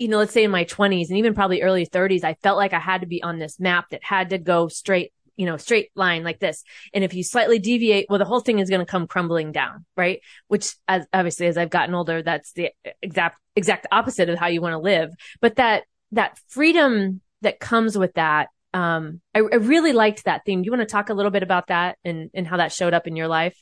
[0.00, 2.72] you know, let's say in my 20s and even probably early 30s, I felt like
[2.72, 5.90] I had to be on this map that had to go straight, you know, straight
[5.94, 6.64] line like this.
[6.94, 9.84] And if you slightly deviate, well, the whole thing is going to come crumbling down,
[9.98, 10.22] right?
[10.48, 12.70] Which as obviously as I've gotten older, that's the
[13.02, 15.10] exact, exact opposite of how you want to live.
[15.42, 20.62] But that, that freedom that comes with that, um, I, I really liked that theme.
[20.62, 22.94] Do you want to talk a little bit about that and, and how that showed
[22.94, 23.56] up in your life?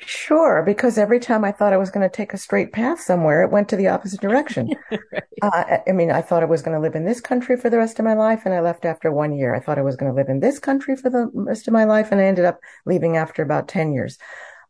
[0.00, 3.42] Sure, because every time I thought I was going to take a straight path somewhere,
[3.42, 4.68] it went to the opposite direction.
[4.90, 5.22] right.
[5.40, 7.78] uh, I mean, I thought I was going to live in this country for the
[7.78, 9.54] rest of my life, and I left after one year.
[9.54, 11.84] I thought I was going to live in this country for the rest of my
[11.84, 14.18] life, and I ended up leaving after about 10 years.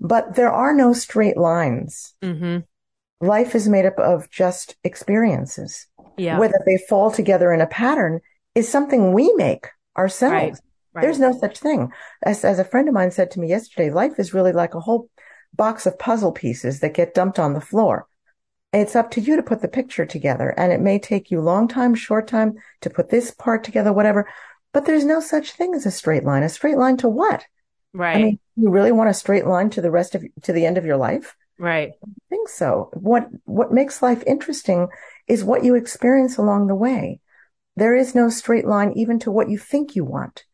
[0.00, 2.14] But there are no straight lines.
[2.22, 2.58] Mm-hmm.
[3.26, 5.88] Life is made up of just experiences.
[6.16, 6.38] Yeah.
[6.38, 8.20] Whether they fall together in a pattern
[8.54, 9.66] is something we make
[9.98, 10.34] ourselves.
[10.34, 10.54] Right.
[10.94, 11.02] Right.
[11.02, 11.92] There's no such thing.
[12.22, 14.80] As, as a friend of mine said to me yesterday, life is really like a
[14.80, 15.10] whole
[15.54, 18.06] box of puzzle pieces that get dumped on the floor.
[18.72, 21.68] It's up to you to put the picture together and it may take you long
[21.68, 24.28] time, short time to put this part together, whatever.
[24.72, 26.42] But there's no such thing as a straight line.
[26.42, 27.44] A straight line to what?
[27.94, 28.16] Right.
[28.16, 30.78] I mean, you really want a straight line to the rest of, to the end
[30.78, 31.34] of your life?
[31.58, 31.92] Right.
[32.02, 32.90] I think so.
[32.92, 34.88] What, what makes life interesting
[35.26, 37.20] is what you experience along the way.
[37.78, 40.44] There is no straight line even to what you think you want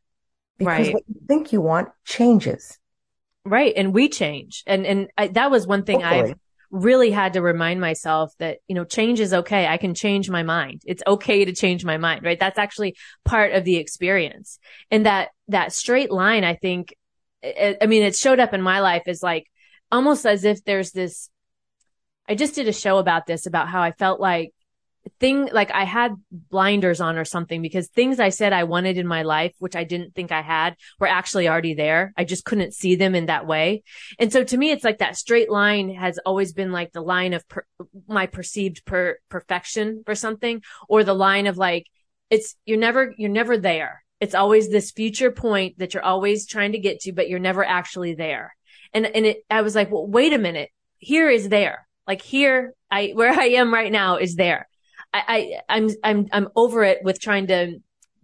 [0.59, 0.95] because right.
[0.95, 2.79] what you think you want changes.
[3.47, 3.73] Right.
[3.77, 4.63] And we change.
[4.67, 6.33] And, and I, that was one thing Hopefully.
[6.33, 6.39] I've
[6.71, 9.67] really had to remind myself that, you know, change is okay.
[9.67, 10.83] I can change my mind.
[10.85, 12.39] It's okay to change my mind, right?
[12.39, 14.59] That's actually part of the experience.
[14.91, 16.95] And that, that straight line, I think,
[17.43, 19.47] I mean, it showed up in my life is like
[19.91, 21.31] almost as if there's this,
[22.29, 24.53] I just did a show about this, about how I felt like
[25.21, 29.07] thing like I had blinders on or something because things I said I wanted in
[29.07, 32.13] my life, which I didn't think I had, were actually already there.
[32.17, 33.83] I just couldn't see them in that way.
[34.19, 37.33] And so to me, it's like that straight line has always been like the line
[37.35, 37.65] of per,
[38.09, 41.87] my perceived per, perfection for something or the line of like,
[42.31, 44.03] it's, you're never, you're never there.
[44.21, 47.65] It's always this future point that you're always trying to get to, but you're never
[47.65, 48.57] actually there.
[48.93, 50.71] And, and it, I was like, well, wait a minute.
[50.99, 51.87] Here is there.
[52.07, 54.69] Like here, I, where I am right now is there.
[55.15, 57.79] I, I I'm I'm I'm over it with trying to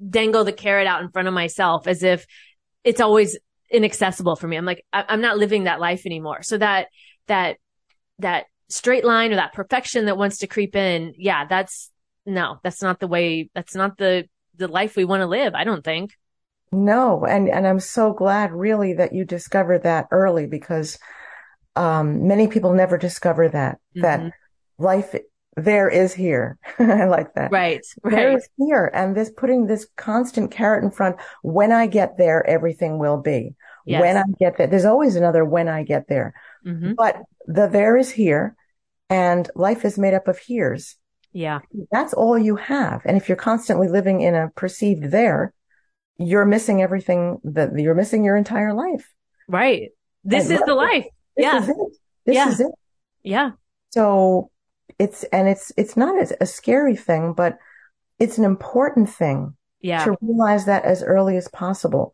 [0.09, 2.27] dangle the carrot out in front of myself as if
[2.83, 3.39] it's always
[3.71, 4.57] inaccessible for me.
[4.57, 6.43] I'm like I, I'm not living that life anymore.
[6.43, 6.89] So that
[7.29, 7.59] that
[8.19, 11.91] that straight line or that perfection that wants to creep in, yeah, that's
[12.27, 13.49] no, that's not the way.
[13.55, 15.55] That's not the the life we want to live.
[15.55, 16.17] I don't think.
[16.73, 20.99] No, and and I'm so glad really that you discovered that early because
[21.77, 24.03] um, many people never discover that mm-hmm.
[24.03, 24.33] that
[24.79, 25.15] life
[25.57, 26.59] there is here.
[26.79, 27.51] I like that.
[27.51, 27.85] Right.
[28.03, 28.11] Right.
[28.15, 28.91] There is here.
[28.93, 31.17] And this putting this constant carrot in front.
[31.43, 33.55] When I get there, everything will be.
[33.87, 34.01] Yes.
[34.01, 36.35] When I get there, there's always another when I get there.
[36.65, 36.93] Mm-hmm.
[36.95, 38.55] But the there is here
[39.09, 40.97] and life is made up of here's.
[41.33, 41.61] Yeah.
[41.91, 43.03] That's all you have.
[43.05, 45.53] And if you're constantly living in a perceived there,
[46.19, 49.13] you're missing everything that you're missing your entire life.
[49.49, 49.91] Right.
[50.23, 51.07] This is the life.
[51.37, 51.63] This yeah.
[51.63, 51.77] Is it.
[52.27, 52.49] This yeah.
[52.49, 52.73] is it.
[53.23, 53.51] Yeah.
[53.91, 54.51] So
[55.01, 57.59] it's and it's it's not a, a scary thing, but
[58.19, 60.05] it's an important thing yeah.
[60.05, 62.13] to realize that as early as possible.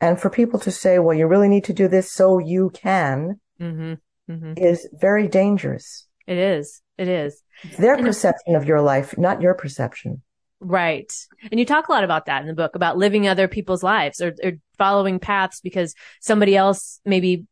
[0.00, 3.38] And for people to say, well, you really need to do this so you can
[3.60, 3.94] mm-hmm.
[4.32, 4.54] Mm-hmm.
[4.56, 6.06] is very dangerous.
[6.26, 6.80] It is.
[6.96, 7.42] It is.
[7.78, 10.22] their and perception of your life, not your perception.
[10.58, 11.12] Right.
[11.50, 14.20] And you talk a lot about that in the book about living other people's lives
[14.20, 17.46] or, or following paths because somebody else maybe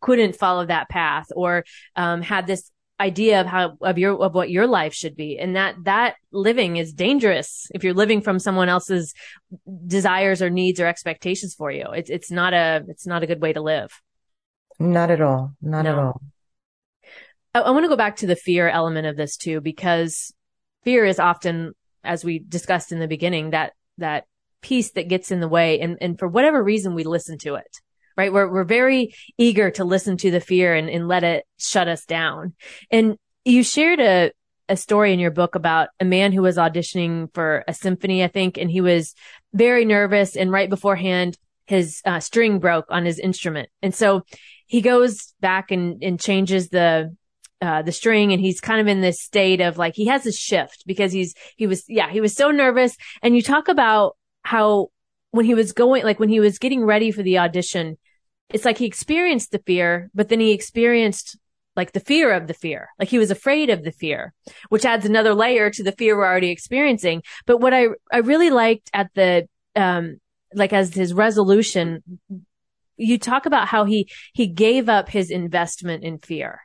[0.00, 1.64] couldn't follow that path or
[1.96, 5.38] um, had this idea of how of your of what your life should be.
[5.38, 9.14] And that that living is dangerous if you're living from someone else's
[9.86, 11.86] desires or needs or expectations for you.
[11.94, 13.90] It's it's not a it's not a good way to live.
[14.78, 15.52] Not at all.
[15.60, 15.92] Not no.
[15.92, 16.22] at all.
[17.54, 20.32] I, I want to go back to the fear element of this too because
[20.84, 21.72] fear is often
[22.04, 24.24] as we discussed in the beginning that that
[24.62, 25.80] piece that gets in the way.
[25.80, 27.80] And and for whatever reason we listen to it
[28.16, 28.32] right?
[28.32, 32.04] We're, we're very eager to listen to the fear and, and let it shut us
[32.04, 32.54] down.
[32.90, 34.32] And you shared a,
[34.68, 38.28] a story in your book about a man who was auditioning for a symphony, I
[38.28, 39.14] think, and he was
[39.52, 40.36] very nervous.
[40.36, 43.68] And right beforehand, his uh, string broke on his instrument.
[43.82, 44.22] And so
[44.66, 47.14] he goes back and, and changes the,
[47.60, 50.32] uh, the string and he's kind of in this state of like, he has a
[50.32, 52.96] shift because he's, he was, yeah, he was so nervous.
[53.22, 54.88] And you talk about how
[55.30, 57.98] when he was going, like when he was getting ready for the audition,
[58.50, 61.36] it's like he experienced the fear, but then he experienced
[61.74, 62.88] like the fear of the fear.
[62.98, 64.32] Like he was afraid of the fear,
[64.68, 67.22] which adds another layer to the fear we're already experiencing.
[67.44, 70.18] But what I, I really liked at the, um,
[70.54, 72.02] like as his resolution,
[72.96, 76.60] you talk about how he, he gave up his investment in fear.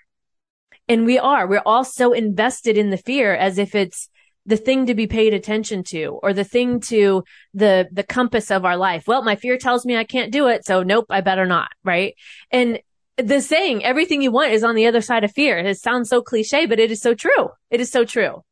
[0.87, 4.07] And we are, we're all so invested in the fear as if it's,
[4.45, 7.23] the thing to be paid attention to or the thing to
[7.54, 10.65] the the compass of our life well my fear tells me i can't do it
[10.65, 12.15] so nope i better not right
[12.51, 12.80] and
[13.17, 16.21] the saying everything you want is on the other side of fear it sounds so
[16.21, 18.43] cliche but it is so true it is so true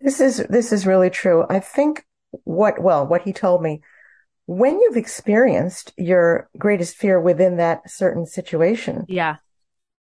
[0.00, 2.04] this is this is really true i think
[2.44, 3.80] what well what he told me
[4.48, 9.36] when you've experienced your greatest fear within that certain situation, yeah,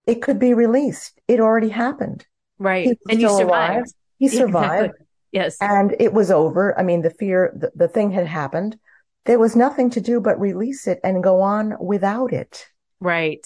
[0.06, 1.20] it could be released.
[1.28, 2.26] It already happened.
[2.58, 2.98] Right.
[3.10, 3.48] And you survived.
[3.50, 3.84] Alive.
[4.22, 4.84] He survived.
[4.84, 5.06] Exactly.
[5.32, 5.56] Yes.
[5.60, 6.78] And it was over.
[6.78, 8.78] I mean, the fear, the, the thing had happened.
[9.24, 12.66] There was nothing to do but release it and go on without it.
[13.00, 13.44] Right.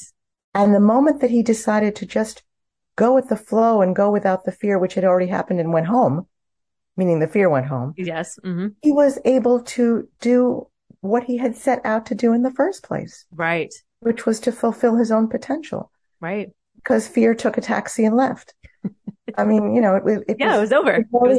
[0.55, 2.43] And the moment that he decided to just
[2.97, 5.87] go with the flow and go without the fear, which had already happened and went
[5.87, 6.27] home,
[6.95, 7.95] meaning the fear went home.
[7.97, 8.39] Yes.
[8.45, 8.69] Mm-hmm.
[8.83, 10.69] He was able to do
[11.01, 13.25] what he had set out to do in the first place.
[13.31, 13.73] Right.
[14.01, 15.91] Which was to fulfill his own potential.
[16.21, 16.51] Right.
[16.75, 18.53] Because fear took a taxi and left.
[19.37, 20.95] I mean, you know, it, it yeah, was, it was over.
[20.95, 21.39] It, was.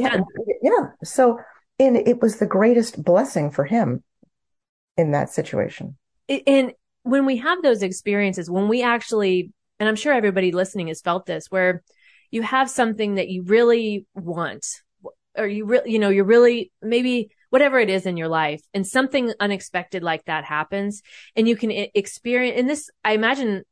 [0.62, 0.88] Yeah.
[1.04, 1.40] So,
[1.78, 4.02] and it was the greatest blessing for him
[4.96, 5.96] in that situation.
[6.46, 6.72] And
[7.04, 11.24] when we have those experiences, when we actually, and I'm sure everybody listening has felt
[11.24, 11.82] this, where
[12.30, 14.66] you have something that you really want,
[15.36, 18.86] or you really, you know, you're really maybe whatever it is in your life and
[18.86, 21.00] something unexpected like that happens
[21.34, 23.62] and you can experience, and this, I imagine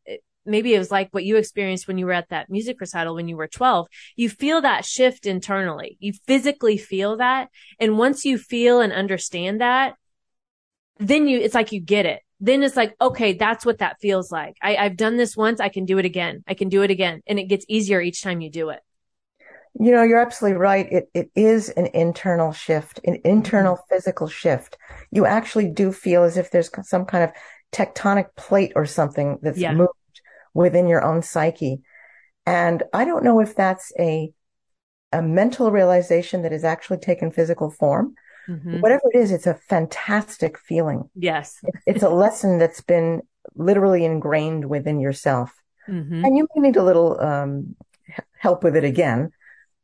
[0.46, 3.28] maybe it was like what you experienced when you were at that music recital when
[3.28, 3.87] you were 12.
[4.16, 5.96] You feel that shift internally.
[6.00, 7.48] You physically feel that.
[7.78, 9.94] And once you feel and understand that,
[10.98, 12.22] then you, it's like you get it.
[12.40, 14.56] Then it's like, okay, that's what that feels like.
[14.62, 15.61] I, I've done this once.
[15.61, 16.44] I can do it again.
[16.46, 17.22] I can do it again.
[17.26, 18.80] And it gets easier each time you do it.
[19.78, 20.90] You know, you're absolutely right.
[20.90, 23.94] It, it is an internal shift, an internal mm-hmm.
[23.94, 24.78] physical shift.
[25.11, 27.32] You actually do feel as if there's some kind of
[27.72, 29.72] tectonic plate or something that's yeah.
[29.72, 29.92] moved
[30.56, 31.82] within your own psyche.
[32.46, 34.32] And I don't know if that's a,
[35.12, 38.14] a mental realization that has actually taken physical form.
[38.48, 38.80] Mm-hmm.
[38.80, 41.10] Whatever it is, it's a fantastic feeling.
[41.14, 41.60] Yes.
[41.86, 43.20] it's a lesson that's been
[43.54, 45.52] literally ingrained within yourself.
[45.88, 46.24] Mm-hmm.
[46.24, 47.76] And you may need a little um,
[48.38, 49.32] help with it again,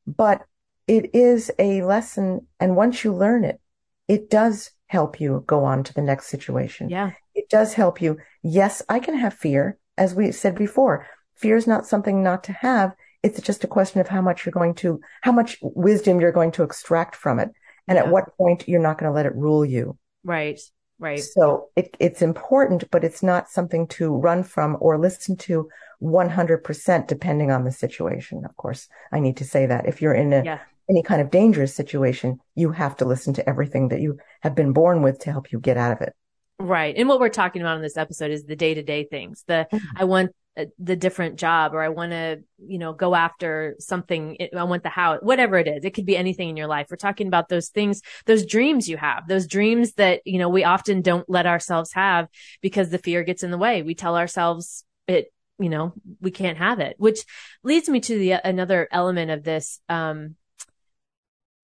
[0.06, 0.42] but
[0.86, 2.46] it is a lesson.
[2.58, 3.60] And once you learn it,
[4.08, 6.88] it does help you go on to the next situation.
[6.88, 7.12] Yeah.
[7.34, 8.18] It does help you.
[8.42, 12.52] Yes, I can have fear as we said before, fear is not something not to
[12.52, 12.94] have.
[13.22, 16.52] It's just a question of how much you're going to, how much wisdom you're going
[16.52, 17.50] to extract from it.
[17.88, 18.04] And yeah.
[18.04, 19.98] at what point you're not going to let it rule you.
[20.24, 20.60] Right.
[20.98, 21.18] Right.
[21.18, 25.68] So it, it's important, but it's not something to run from or listen to
[26.00, 28.44] 100% depending on the situation.
[28.44, 30.58] Of course, I need to say that if you're in a, yeah.
[30.88, 34.72] any kind of dangerous situation, you have to listen to everything that you have been
[34.72, 36.14] born with to help you get out of it.
[36.62, 36.94] Right.
[36.96, 39.42] And what we're talking about in this episode is the day to day things.
[39.48, 39.96] The, mm-hmm.
[39.96, 40.30] I want
[40.78, 44.36] the different job or I want to, you know, go after something.
[44.56, 45.84] I want the house, whatever it is.
[45.84, 46.86] It could be anything in your life.
[46.88, 50.62] We're talking about those things, those dreams you have, those dreams that, you know, we
[50.62, 52.28] often don't let ourselves have
[52.60, 53.82] because the fear gets in the way.
[53.82, 57.20] We tell ourselves it, you know, we can't have it, which
[57.64, 59.80] leads me to the another element of this.
[59.88, 60.36] Um,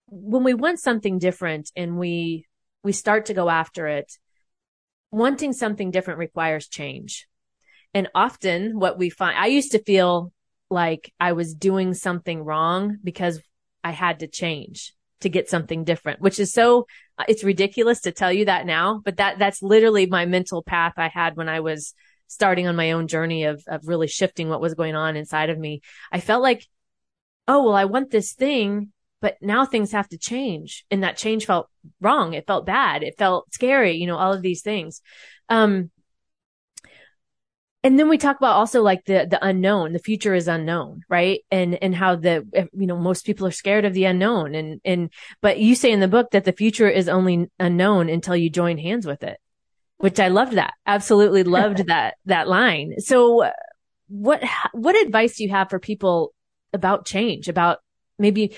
[0.07, 2.47] when we want something different and we,
[2.83, 4.19] we start to go after it,
[5.11, 7.27] wanting something different requires change.
[7.95, 10.33] And often what we find, I used to feel
[10.71, 13.41] like I was doing something wrong because
[13.83, 16.87] I had to change to get something different, which is so,
[17.27, 21.09] it's ridiculous to tell you that now, but that, that's literally my mental path I
[21.09, 21.95] had when I was
[22.29, 25.59] starting on my own journey of, of really shifting what was going on inside of
[25.59, 25.81] me.
[26.13, 26.67] I felt like,
[27.49, 30.85] oh, well, I want this thing but now things have to change.
[30.91, 31.69] And that change felt
[32.01, 32.35] wrong.
[32.35, 33.03] It felt bad.
[33.03, 35.01] It felt scary you know all of these things.
[35.49, 35.91] Um
[37.85, 39.93] and then we talk about also like the the unknown.
[39.93, 41.41] The future is unknown right?
[41.51, 44.55] And and how the you know most people are scared of the unknown.
[44.55, 48.37] And and but you say in the book that the future is only unknown until
[48.37, 49.39] you join hands with it
[49.99, 50.75] which i loved that.
[50.87, 52.95] Absolutely loved that that line.
[53.01, 53.51] So
[54.09, 56.33] what what advice do you have for people
[56.73, 57.79] about change about
[58.19, 58.57] maybe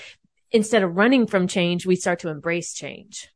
[0.51, 3.29] instead of running from change, we start to embrace change?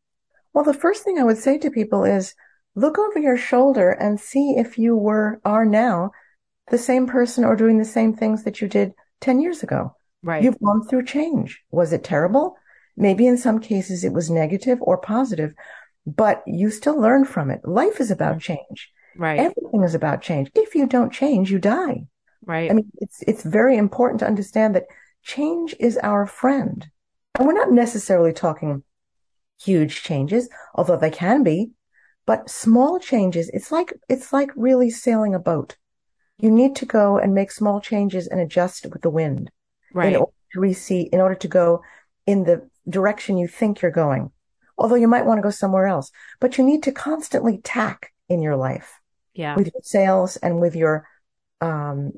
[0.54, 2.34] Well, the first thing I would say to people is
[2.76, 6.12] look over your shoulder and see if you were, are now
[6.70, 9.96] the same person or doing the same things that you did 10 years ago.
[10.24, 10.44] Right.
[10.44, 11.62] You've gone through change.
[11.72, 12.58] Was it terrible?
[12.98, 15.54] Maybe in some cases it was negative or positive,
[16.06, 17.62] but you still learn from it.
[17.64, 18.54] Life is about mm-hmm.
[18.54, 18.92] change.
[19.18, 19.40] Right.
[19.40, 20.50] Everything is about change.
[20.56, 22.08] If you don't change, you die.
[22.46, 22.70] Right.
[22.70, 24.86] I mean, it's, it's very important to understand that
[25.24, 26.90] change is our friend.
[27.38, 28.84] And we're not necessarily talking
[29.62, 31.72] huge changes, although they can be,
[32.26, 33.50] but small changes.
[33.54, 35.78] It's like, it's like really sailing a boat.
[36.38, 39.52] You need to go and make small changes and adjust with the wind.
[39.94, 40.14] Right.
[40.14, 41.82] In order to receive, in order to go
[42.26, 44.32] in the direction you think you're going.
[44.78, 48.42] Although you might want to go somewhere else, but you need to constantly tack in
[48.42, 49.00] your life.
[49.34, 49.56] Yeah.
[49.56, 51.08] With your sails and with your,
[51.62, 52.14] um,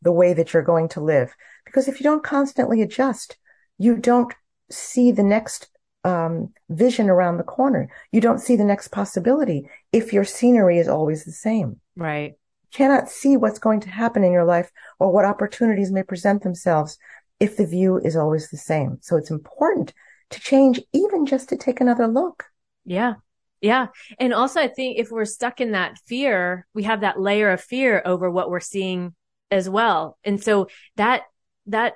[0.00, 1.34] the way that you're going to live.
[1.64, 3.36] Because if you don't constantly adjust,
[3.78, 4.34] you don't
[4.72, 5.68] see the next
[6.04, 7.88] um, vision around the corner.
[8.10, 11.80] You don't see the next possibility if your scenery is always the same.
[11.96, 12.34] Right.
[12.72, 16.98] cannot see what's going to happen in your life or what opportunities may present themselves
[17.38, 18.98] if the view is always the same.
[19.02, 19.92] So it's important
[20.30, 22.44] to change even just to take another look.
[22.84, 23.14] Yeah.
[23.60, 23.88] Yeah.
[24.18, 27.60] And also I think if we're stuck in that fear, we have that layer of
[27.60, 29.14] fear over what we're seeing
[29.50, 30.18] as well.
[30.24, 31.22] And so that,
[31.66, 31.94] that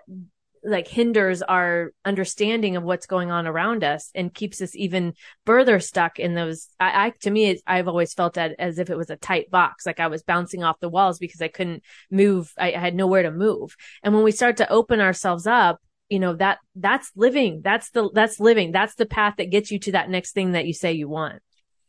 [0.67, 5.14] like hinders our understanding of what's going on around us and keeps us even
[5.47, 6.69] further stuck in those.
[6.81, 9.87] I, I to me, I've always felt that as if it was a tight box,
[9.87, 12.53] like I was bouncing off the walls because I couldn't move.
[12.59, 13.77] I, I had nowhere to move.
[14.03, 17.62] And when we start to open ourselves up, you know, that, that's living.
[17.64, 18.73] That's the, that's living.
[18.73, 21.43] That's the path that gets you to that next thing that you say you want.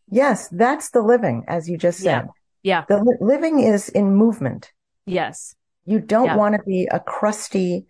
[0.10, 2.28] Yes, that's the living, as you just said.
[2.64, 2.86] Yeah.
[2.88, 4.72] The li- living is in movement.
[5.06, 5.56] Yes.
[5.86, 6.36] You don't Yeah.
[6.36, 7.86] want to be a crusty,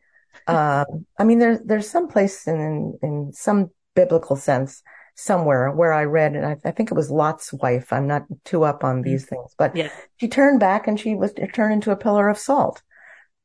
[0.48, 4.84] um, I mean, there's, there's some place in, in some biblical sense
[5.16, 7.92] somewhere where I read, and I, I think it was Lot's wife.
[7.92, 9.92] I'm not too up on these things, but Yes.
[10.18, 12.84] she turned back and she was turned into a pillar of salt.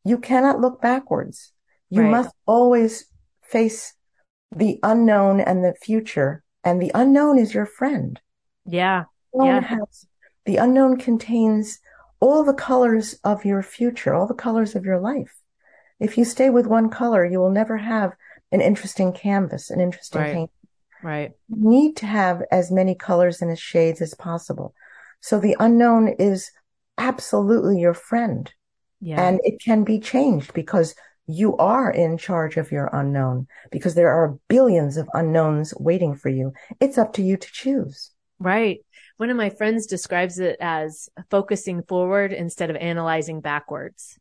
[0.04, 1.52] You cannot look backwards.
[1.88, 2.10] You Right.
[2.10, 3.06] must always
[3.42, 3.94] face
[4.54, 8.20] the unknown and the future, and the unknown is your friend.
[8.66, 9.04] Yeah.
[9.32, 9.78] unknown Yeah.
[9.78, 10.06] has
[10.44, 11.78] the unknown contains
[12.20, 15.38] all the colors of your future, all the colors of your life.
[16.02, 18.12] If you stay with one color, you will never have
[18.50, 20.34] an interesting canvas, an interesting Right.
[20.34, 20.50] paint.
[21.02, 21.32] Right.
[21.48, 24.74] You need to have as many colors and as shades as possible.
[25.20, 26.50] So the unknown is
[26.98, 28.52] absolutely your friend
[29.00, 29.20] Yeah.
[29.22, 30.94] and it can be changed because
[31.26, 36.28] you are in charge of your unknown because there are billions of unknowns waiting for
[36.28, 36.52] you.
[36.80, 38.10] It's up to you to choose.
[38.40, 38.80] Right.
[39.18, 44.18] One of my friends describes it as focusing forward instead of analyzing backwards.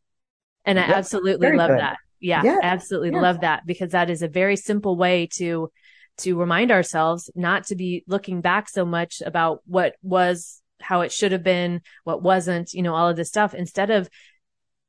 [0.64, 1.80] And I absolutely love good.
[1.80, 1.98] that.
[2.20, 2.58] Yeah, Yeah.
[2.62, 5.70] absolutely love that because that is a very simple way to
[6.18, 11.10] to remind ourselves not to be looking back so much about what was, how it
[11.10, 14.08] should have been, what wasn't, you know, all of this stuff instead of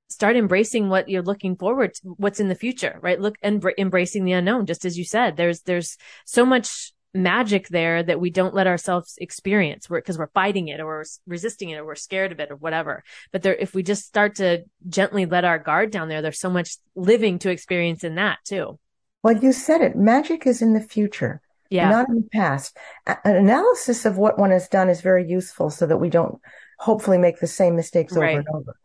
[0.10, 3.20] start embracing what you're looking forward to, what's in the future, right?
[3.20, 5.38] Look and embracing the unknown, just as you said.
[5.38, 10.28] There's there's so much magic there that we don't let ourselves experience we're because we're
[10.28, 13.55] fighting it or we're resisting it or we're scared of it or whatever but there
[13.55, 17.38] if we just start to gently let our guard down there there's so much living
[17.39, 18.80] to experience in that too
[19.24, 19.95] Well, you said it.
[19.95, 21.39] Magic is in the future,
[21.70, 22.76] yeah not in the past.
[23.05, 26.39] An analysis of what one has done is very useful so that we don't
[26.80, 28.38] hopefully make the same mistakes over Right.
[28.38, 28.76] and over.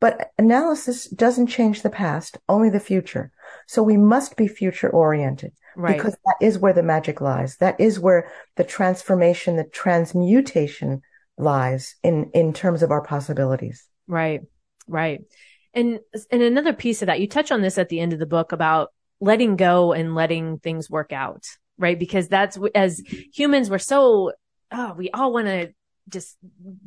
[0.00, 3.30] But analysis doesn't change the past, only the future.
[3.68, 7.56] So we must be future oriented right because that is where the magic lies.
[7.58, 11.02] That is where the transformation, the transmutation
[11.36, 13.86] lies in, in terms of our possibilities.
[14.06, 14.42] Right.
[14.86, 15.22] Right.
[15.72, 16.00] And,
[16.30, 18.52] and another piece of that, you touch on this at the end of the book
[18.52, 21.44] about letting go and letting things work out.
[21.78, 21.98] Right.
[21.98, 23.02] Because that's as
[23.32, 24.32] humans, we're so,
[24.70, 25.72] oh, we all want to
[26.08, 26.36] just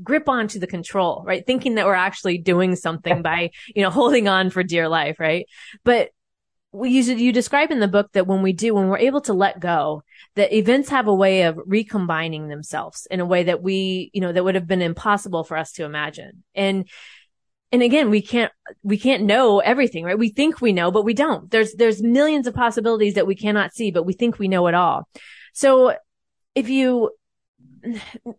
[0.03, 1.45] grip onto the control, right?
[1.45, 5.19] Thinking that we're actually doing something by, you know, holding on for dear life.
[5.19, 5.47] Right.
[5.83, 6.11] But
[6.71, 9.59] we you describe in the book that when we do, when we're able to let
[9.59, 10.03] go,
[10.35, 14.31] that events have a way of recombining themselves in a way that we, you know,
[14.31, 16.43] that would have been impossible for us to imagine.
[16.53, 16.87] And,
[17.71, 18.51] and again, we can't,
[18.83, 20.19] we can't know everything, right?
[20.19, 21.49] We think we know, but we don't.
[21.49, 24.75] There's, there's millions of possibilities that we cannot see, but we think we know it
[24.75, 25.07] all.
[25.53, 25.95] So
[26.53, 27.11] if you,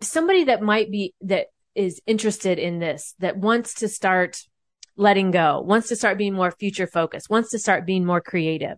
[0.02, 4.42] somebody that might be, that is interested in this, that wants to start
[4.98, 8.76] letting go, wants to start being more future focused, wants to start being more creative.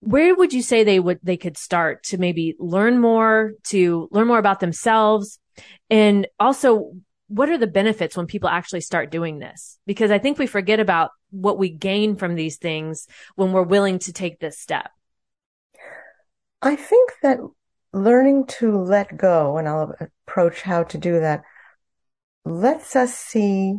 [0.00, 4.26] Where would you say they would, they could start to maybe learn more, to learn
[4.26, 5.38] more about themselves?
[5.90, 6.92] And also,
[7.28, 9.78] what are the benefits when people actually start doing this?
[9.86, 13.98] Because I think we forget about what we gain from these things when we're willing
[14.00, 14.90] to take this step.
[16.62, 17.38] I think that
[17.92, 21.42] learning to let go, and I'll approach how to do that,
[22.44, 23.74] lets us see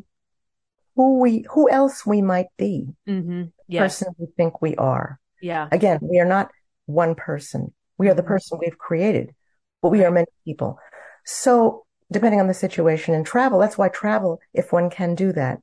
[0.97, 3.43] who we, who else we might be, Mm-hmm.
[3.69, 3.99] Yes.
[3.99, 5.19] person we think we are.
[5.41, 5.69] Yeah.
[5.71, 6.49] Again, we are not
[6.87, 7.73] one person.
[7.97, 8.27] We are the Mhm.
[8.27, 9.33] person we've created,
[9.81, 10.79] but we are many people.
[11.23, 15.59] So depending on the situation and travel, that's why travel, if one can do that,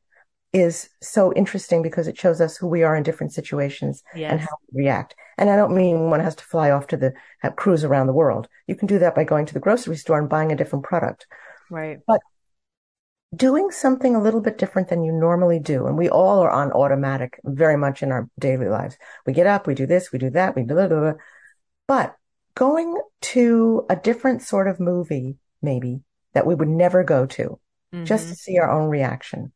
[0.52, 4.54] is so interesting because it shows us who we are in different situations and how
[4.70, 5.16] we react.
[5.36, 7.12] And I don't mean one has to fly off to the
[7.56, 8.46] cruise around the world.
[8.68, 11.26] You can do that by going to the grocery store and buying a different product.
[11.70, 11.98] Right.
[13.34, 15.86] Doing something a little bit different than you normally do.
[15.86, 18.96] And we all are on automatic very much in our daily lives.
[19.26, 21.12] We get up, we do this, we do that, we blah, blah, blah.
[21.88, 22.14] But
[22.54, 26.00] going to a different sort of movie, maybe,
[26.32, 27.58] that we would never go to,
[28.04, 28.30] just Mhm.
[28.30, 29.52] to see our own reaction.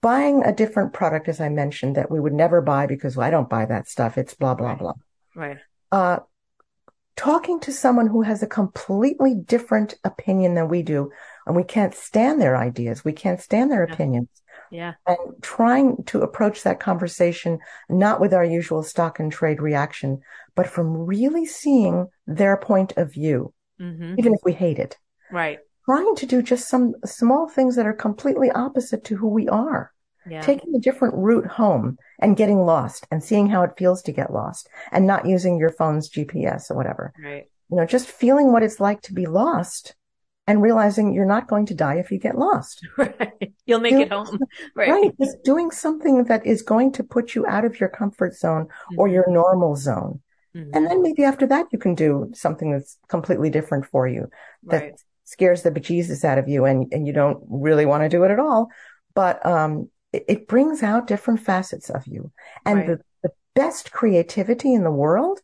[0.00, 3.30] Buying a different product, as I mentioned, that we would never buy because well, I
[3.30, 4.18] don't buy that stuff.
[4.18, 4.78] It's blah, blah, Right.
[4.78, 4.94] blah.
[5.36, 5.58] right.
[5.92, 6.18] Uh,
[7.14, 11.10] talking to someone who has a completely different opinion than we do,
[11.46, 13.92] and we can't stand their ideas, we can't stand their Yeah.
[13.92, 14.28] opinions,
[14.70, 14.94] Yeah.
[15.06, 20.20] and trying to approach that conversation not with our usual stock and trade reaction,
[20.54, 24.98] but from really seeing their point of view, hmm even if we hate it.
[25.30, 25.58] Right.
[25.84, 29.92] Trying to do just some small things that are completely opposite to who we are.
[30.30, 30.40] Yeah.
[30.42, 34.32] Taking a different route home and getting lost and seeing how it feels to get
[34.32, 37.12] lost and not using your phone's GPS or whatever.
[37.18, 37.48] right.
[37.70, 39.94] You know, just feeling what it's like to be lost
[40.46, 42.86] and realizing you're not going to die if you get lost.
[42.98, 43.52] Right.
[43.66, 44.00] You'll make Yeah.
[44.00, 44.38] it home.
[44.76, 44.90] Right.
[44.90, 45.12] Right.
[45.20, 48.68] Just doing something that is going to put you out of your comfort zone
[48.98, 50.20] or your normal zone.
[50.56, 50.70] Mhm.
[50.74, 54.28] And then maybe after that, you can do something that's completely different for you
[54.64, 55.00] that Right.
[55.24, 58.30] scares the bejesus out of you and, and you don't really want to do it
[58.30, 58.68] at all.
[59.14, 62.32] But, um, it, it brings out different facets of you.
[62.66, 62.86] And Right.
[62.88, 65.40] the, the best creativity in the world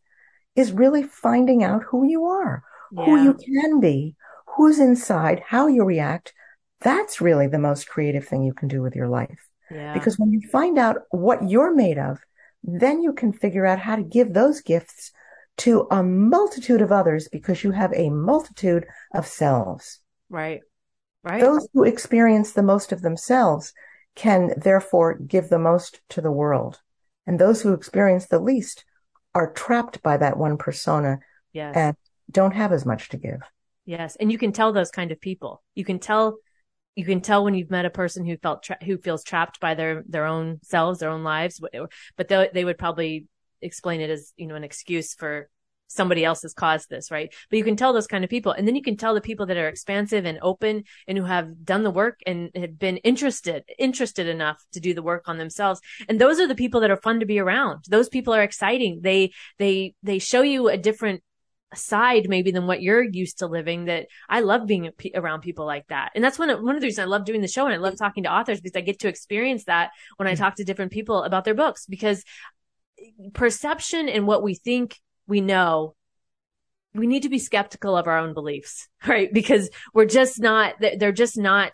[0.56, 4.16] is really finding out who you are, who you can be,
[4.58, 6.34] who's inside, how you react.
[6.80, 9.48] That's really the most creative thing you can do with your life.
[9.70, 9.94] Yeah.
[9.94, 12.18] Because when you find out what you're made of,
[12.64, 15.12] then you can figure out how to give those gifts
[15.58, 18.84] to a multitude of others because you have a multitude
[19.14, 20.00] of selves.
[20.28, 20.60] right.
[21.24, 21.40] Right.
[21.40, 23.72] Those who experience the most of themselves
[24.14, 26.80] can therefore give the most to the world.
[27.26, 28.84] And those who experience the least
[29.34, 31.18] are trapped by that one persona
[31.52, 31.74] yes.
[31.76, 31.96] and
[32.30, 33.40] don't have as much to give.
[33.88, 35.62] Yes, and you can tell those kind of people.
[35.74, 36.36] You can tell,
[36.94, 39.74] you can tell when you've met a person who felt tra- who feels trapped by
[39.74, 41.58] their their own selves, their own lives.
[42.14, 43.28] But they they would probably
[43.62, 45.48] explain it as you know an excuse for
[45.86, 47.34] somebody else has caused this, right?
[47.48, 49.46] But you can tell those kind of people, and then you can tell the people
[49.46, 53.64] that are expansive and open and who have done the work and have been interested
[53.78, 55.80] interested enough to do the work on themselves.
[56.10, 57.86] And those are the people that are fun to be around.
[57.88, 59.00] Those people are exciting.
[59.02, 61.22] They they they show you a different
[61.74, 65.86] side maybe than what you're used to living that I love being around people like
[65.88, 66.12] that.
[66.14, 67.78] And that's one of, one of the reasons I love doing the show and I
[67.78, 68.04] love mm-hmm.
[68.04, 70.42] talking to authors because I get to experience that when I mm-hmm.
[70.42, 72.24] talk to different people about their books because
[72.98, 75.94] eh, perception and what we think we know
[76.94, 79.32] we need to be skeptical of our own beliefs, right?
[79.32, 81.72] Because we're just not, they're just not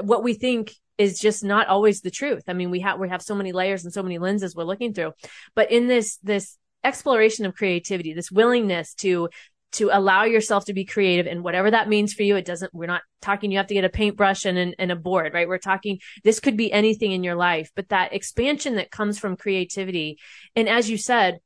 [0.00, 2.44] what we think is just not always the truth.
[2.46, 4.94] I mean, we have, we have so many layers and so many lenses we're looking
[4.94, 5.12] through,
[5.54, 9.28] but in this, this exploration of creativity, this willingness to
[9.72, 12.36] to allow yourself to be creative and whatever that means for you.
[12.36, 14.96] It doesn't, we're not talking you have to get a paintbrush and, an, and a
[14.96, 15.48] board, right?
[15.48, 19.34] We're talking this could be anything in your life, but that expansion that comes from
[19.36, 20.18] creativity.
[20.54, 21.38] And as you said,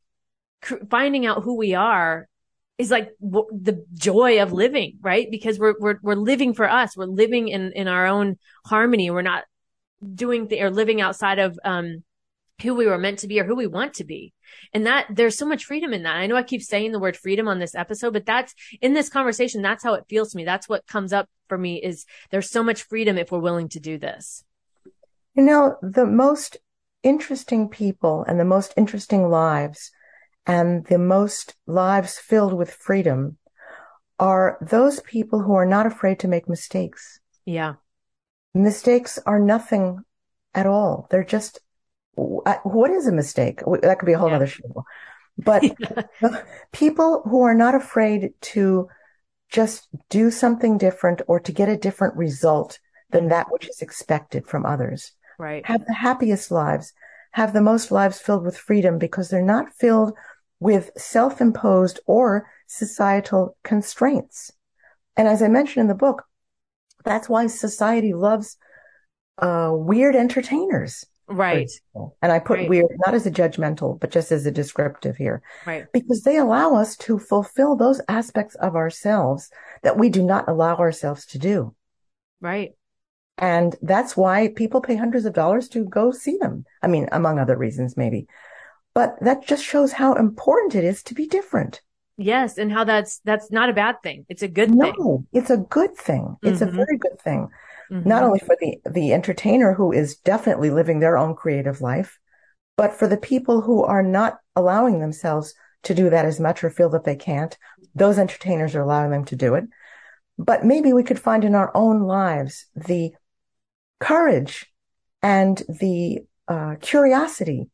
[0.61, 2.27] cr- finding out who we are
[2.79, 5.31] is like w- the joy of living, right?
[5.31, 6.97] Because we're, we're, we're living for us.
[6.97, 9.09] We're living in, in our own harmony.
[9.09, 9.45] We're not
[10.15, 12.03] doing the, or living outside of, um,
[12.63, 14.33] who we were meant to be or who we want to be.
[14.73, 16.17] And that there's so much freedom in that.
[16.17, 19.09] I know I keep saying the word freedom on this episode, but that's in this
[19.09, 19.63] conversation.
[19.63, 20.45] That's how it feels to me.
[20.45, 23.81] That's what comes up for me is there's so much freedom if we're willing to
[23.81, 24.45] do this.
[25.35, 26.57] You know, the most
[27.03, 29.91] interesting people and the most interesting lives
[30.47, 33.37] and the most lives filled with freedom
[34.19, 37.21] are those people who are not afraid to make mistakes.
[37.45, 37.75] Yeah.
[38.55, 40.01] Mistakes are nothing
[40.55, 41.07] at all.
[41.11, 41.61] They're just
[42.17, 43.61] what is a mistake?
[43.83, 44.37] That could be a whole Yeah.
[44.37, 44.85] other show.
[45.39, 45.63] But
[46.73, 48.89] people who are not afraid to
[49.51, 52.79] just do something different or to get a different result
[53.11, 55.65] than that which is expected from others Right.
[55.65, 56.93] have the happiest lives,
[57.33, 60.15] have the most lives filled with freedom because they're not filled
[60.59, 64.51] with self-imposed or societal constraints.
[65.17, 66.25] And as I mentioned in the book,
[67.05, 68.57] that's why society loves
[69.39, 71.05] uh, weird entertainers.
[71.29, 71.71] Right.
[72.23, 72.69] And I put Right.
[72.69, 75.87] weird not as a judgmental, but just as a descriptive here, Right.
[75.93, 79.51] because they allow us to fulfill those aspects of ourselves
[79.83, 81.75] that we do not allow ourselves to do.
[82.41, 82.75] Right.
[83.39, 86.65] And that's why people pay hundreds of dollars to go see them.
[86.83, 88.29] I mean, among other reasons, maybe.
[88.95, 91.83] But that just shows how important it is to be different.
[92.17, 92.57] Yes.
[92.57, 94.25] And how that's, that's not a bad thing.
[94.31, 94.79] It's a good thing.
[94.99, 96.37] No, it's a good thing.
[96.43, 96.69] It's Mhm.
[96.69, 97.49] a very good thing.
[97.91, 98.07] Mhm.
[98.07, 102.19] Not only for the, the entertainer who is definitely living their own creative life,
[102.77, 106.71] but for the people who are not allowing themselves to do that as much or
[106.71, 107.57] feel that they can't.
[107.95, 109.65] Those entertainers are allowing them to do it.
[110.39, 113.13] But maybe we could find in our own lives the
[114.01, 114.67] courage
[115.23, 117.71] and the uh, curiosity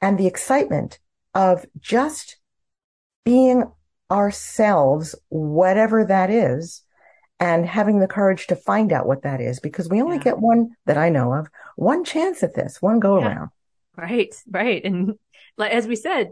[0.00, 0.98] and the excitement
[1.34, 2.38] of just
[3.24, 3.64] being
[4.10, 6.82] ourselves, whatever that is,
[7.40, 10.24] and having the courage to find out what that is, because we only Yeah.
[10.24, 13.26] get one that I know of, one chance at this, one go Yeah.
[13.26, 13.50] around.
[13.96, 14.34] Right.
[14.50, 14.84] Right.
[14.84, 15.14] And
[15.56, 16.30] like, as we said,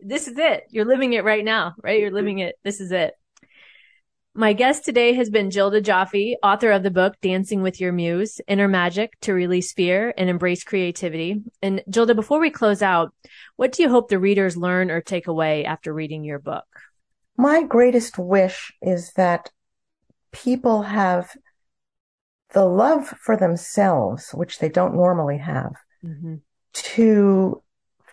[0.00, 0.64] this is it.
[0.70, 1.98] You're living it right now, right?
[1.98, 2.16] You're mm-hmm.
[2.16, 2.56] living it.
[2.62, 3.14] This is it.
[4.36, 8.40] My guest today has been Gilda Joffe, author of the book Dancing with Your Muse,
[8.48, 11.44] Inner Magic to Release Fear and Embrace Creativity.
[11.62, 13.14] And Gilda, before we close out,
[13.54, 16.66] what do you hope the readers learn or take away after reading your book?
[17.36, 19.50] My greatest wish is that
[20.34, 21.30] people have
[22.52, 25.74] the love for themselves, which they don't normally have,
[26.04, 26.36] mm-hmm.
[26.72, 27.62] to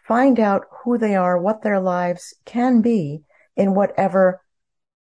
[0.07, 3.23] find out who they are, what their lives can be
[3.55, 4.41] in whatever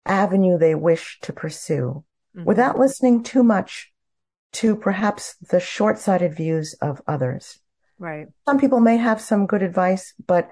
[0.05, 2.03] avenue they wish to pursue
[2.35, 2.45] mm-hmm.
[2.45, 3.91] without listening too much
[4.51, 7.59] to perhaps the short-sighted views of others.
[7.99, 8.27] Right.
[8.47, 10.49] Some people may have some good advice, but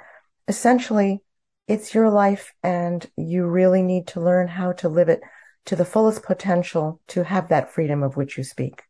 [0.48, 1.24] essentially
[1.68, 5.22] it's your life and you really need to learn how to live it
[5.68, 8.82] to the fullest potential to have that freedom of which you speak.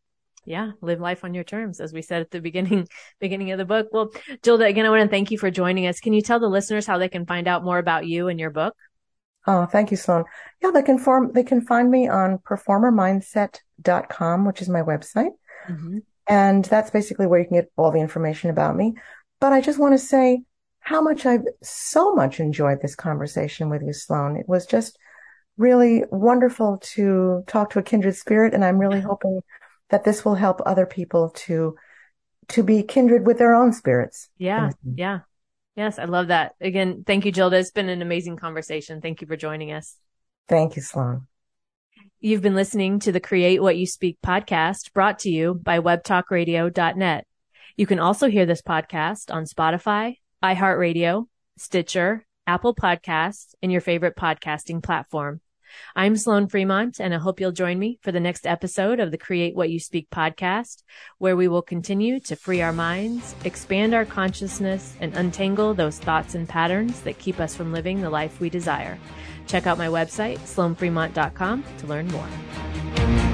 [0.44, 2.88] Yeah, live life on your terms, as we said at the beginning
[3.20, 3.88] beginning of the book.
[3.92, 4.10] Well,
[4.42, 6.00] Gilda, again, I want to thank you for joining us.
[6.00, 8.50] Can you tell the listeners how they can find out more about you and your
[8.50, 8.74] book?
[9.46, 10.24] Oh, thank you, Sloan.
[10.62, 15.32] Yeah, they can form, they can find me on performermindset.com, which is my website.
[15.68, 15.98] Mm-hmm.
[16.28, 18.94] And that's basically where you can get all the information about me.
[19.40, 20.42] But I just want to say
[20.80, 24.36] how much I've so much enjoyed this conversation with you, Sloan.
[24.36, 24.98] It was just
[25.58, 28.54] really wonderful to talk to a kindred spirit.
[28.54, 29.40] And I'm really hoping
[29.90, 31.76] that this will help other people to,
[32.48, 34.30] to be kindred with their own spirits.
[34.38, 34.70] Yeah.
[34.94, 35.20] Yeah.
[35.76, 36.54] Yes, I love that.
[36.60, 37.56] Again, thank you, Gilda.
[37.58, 39.00] It's been an amazing conversation.
[39.00, 39.96] Thank you for joining us.
[40.48, 41.26] Thank you, Sloan.
[42.20, 47.26] You've been listening to the Create What You Speak podcast brought to you by webtalkradio.net.
[47.76, 51.26] You can also hear this podcast on Spotify, iHeartRadio,
[51.58, 55.40] Stitcher, Apple Podcasts, and your favorite podcasting platform.
[55.94, 59.18] I'm Sloan Fremont, and I hope you'll join me for the next episode of the
[59.18, 60.82] Create What You Speak podcast,
[61.18, 66.34] where we will continue to free our minds, expand our consciousness, and untangle those thoughts
[66.34, 68.98] and patterns that keep us from living the life we desire.
[69.46, 73.27] Check out my website, sloanfremont.com, to learn more.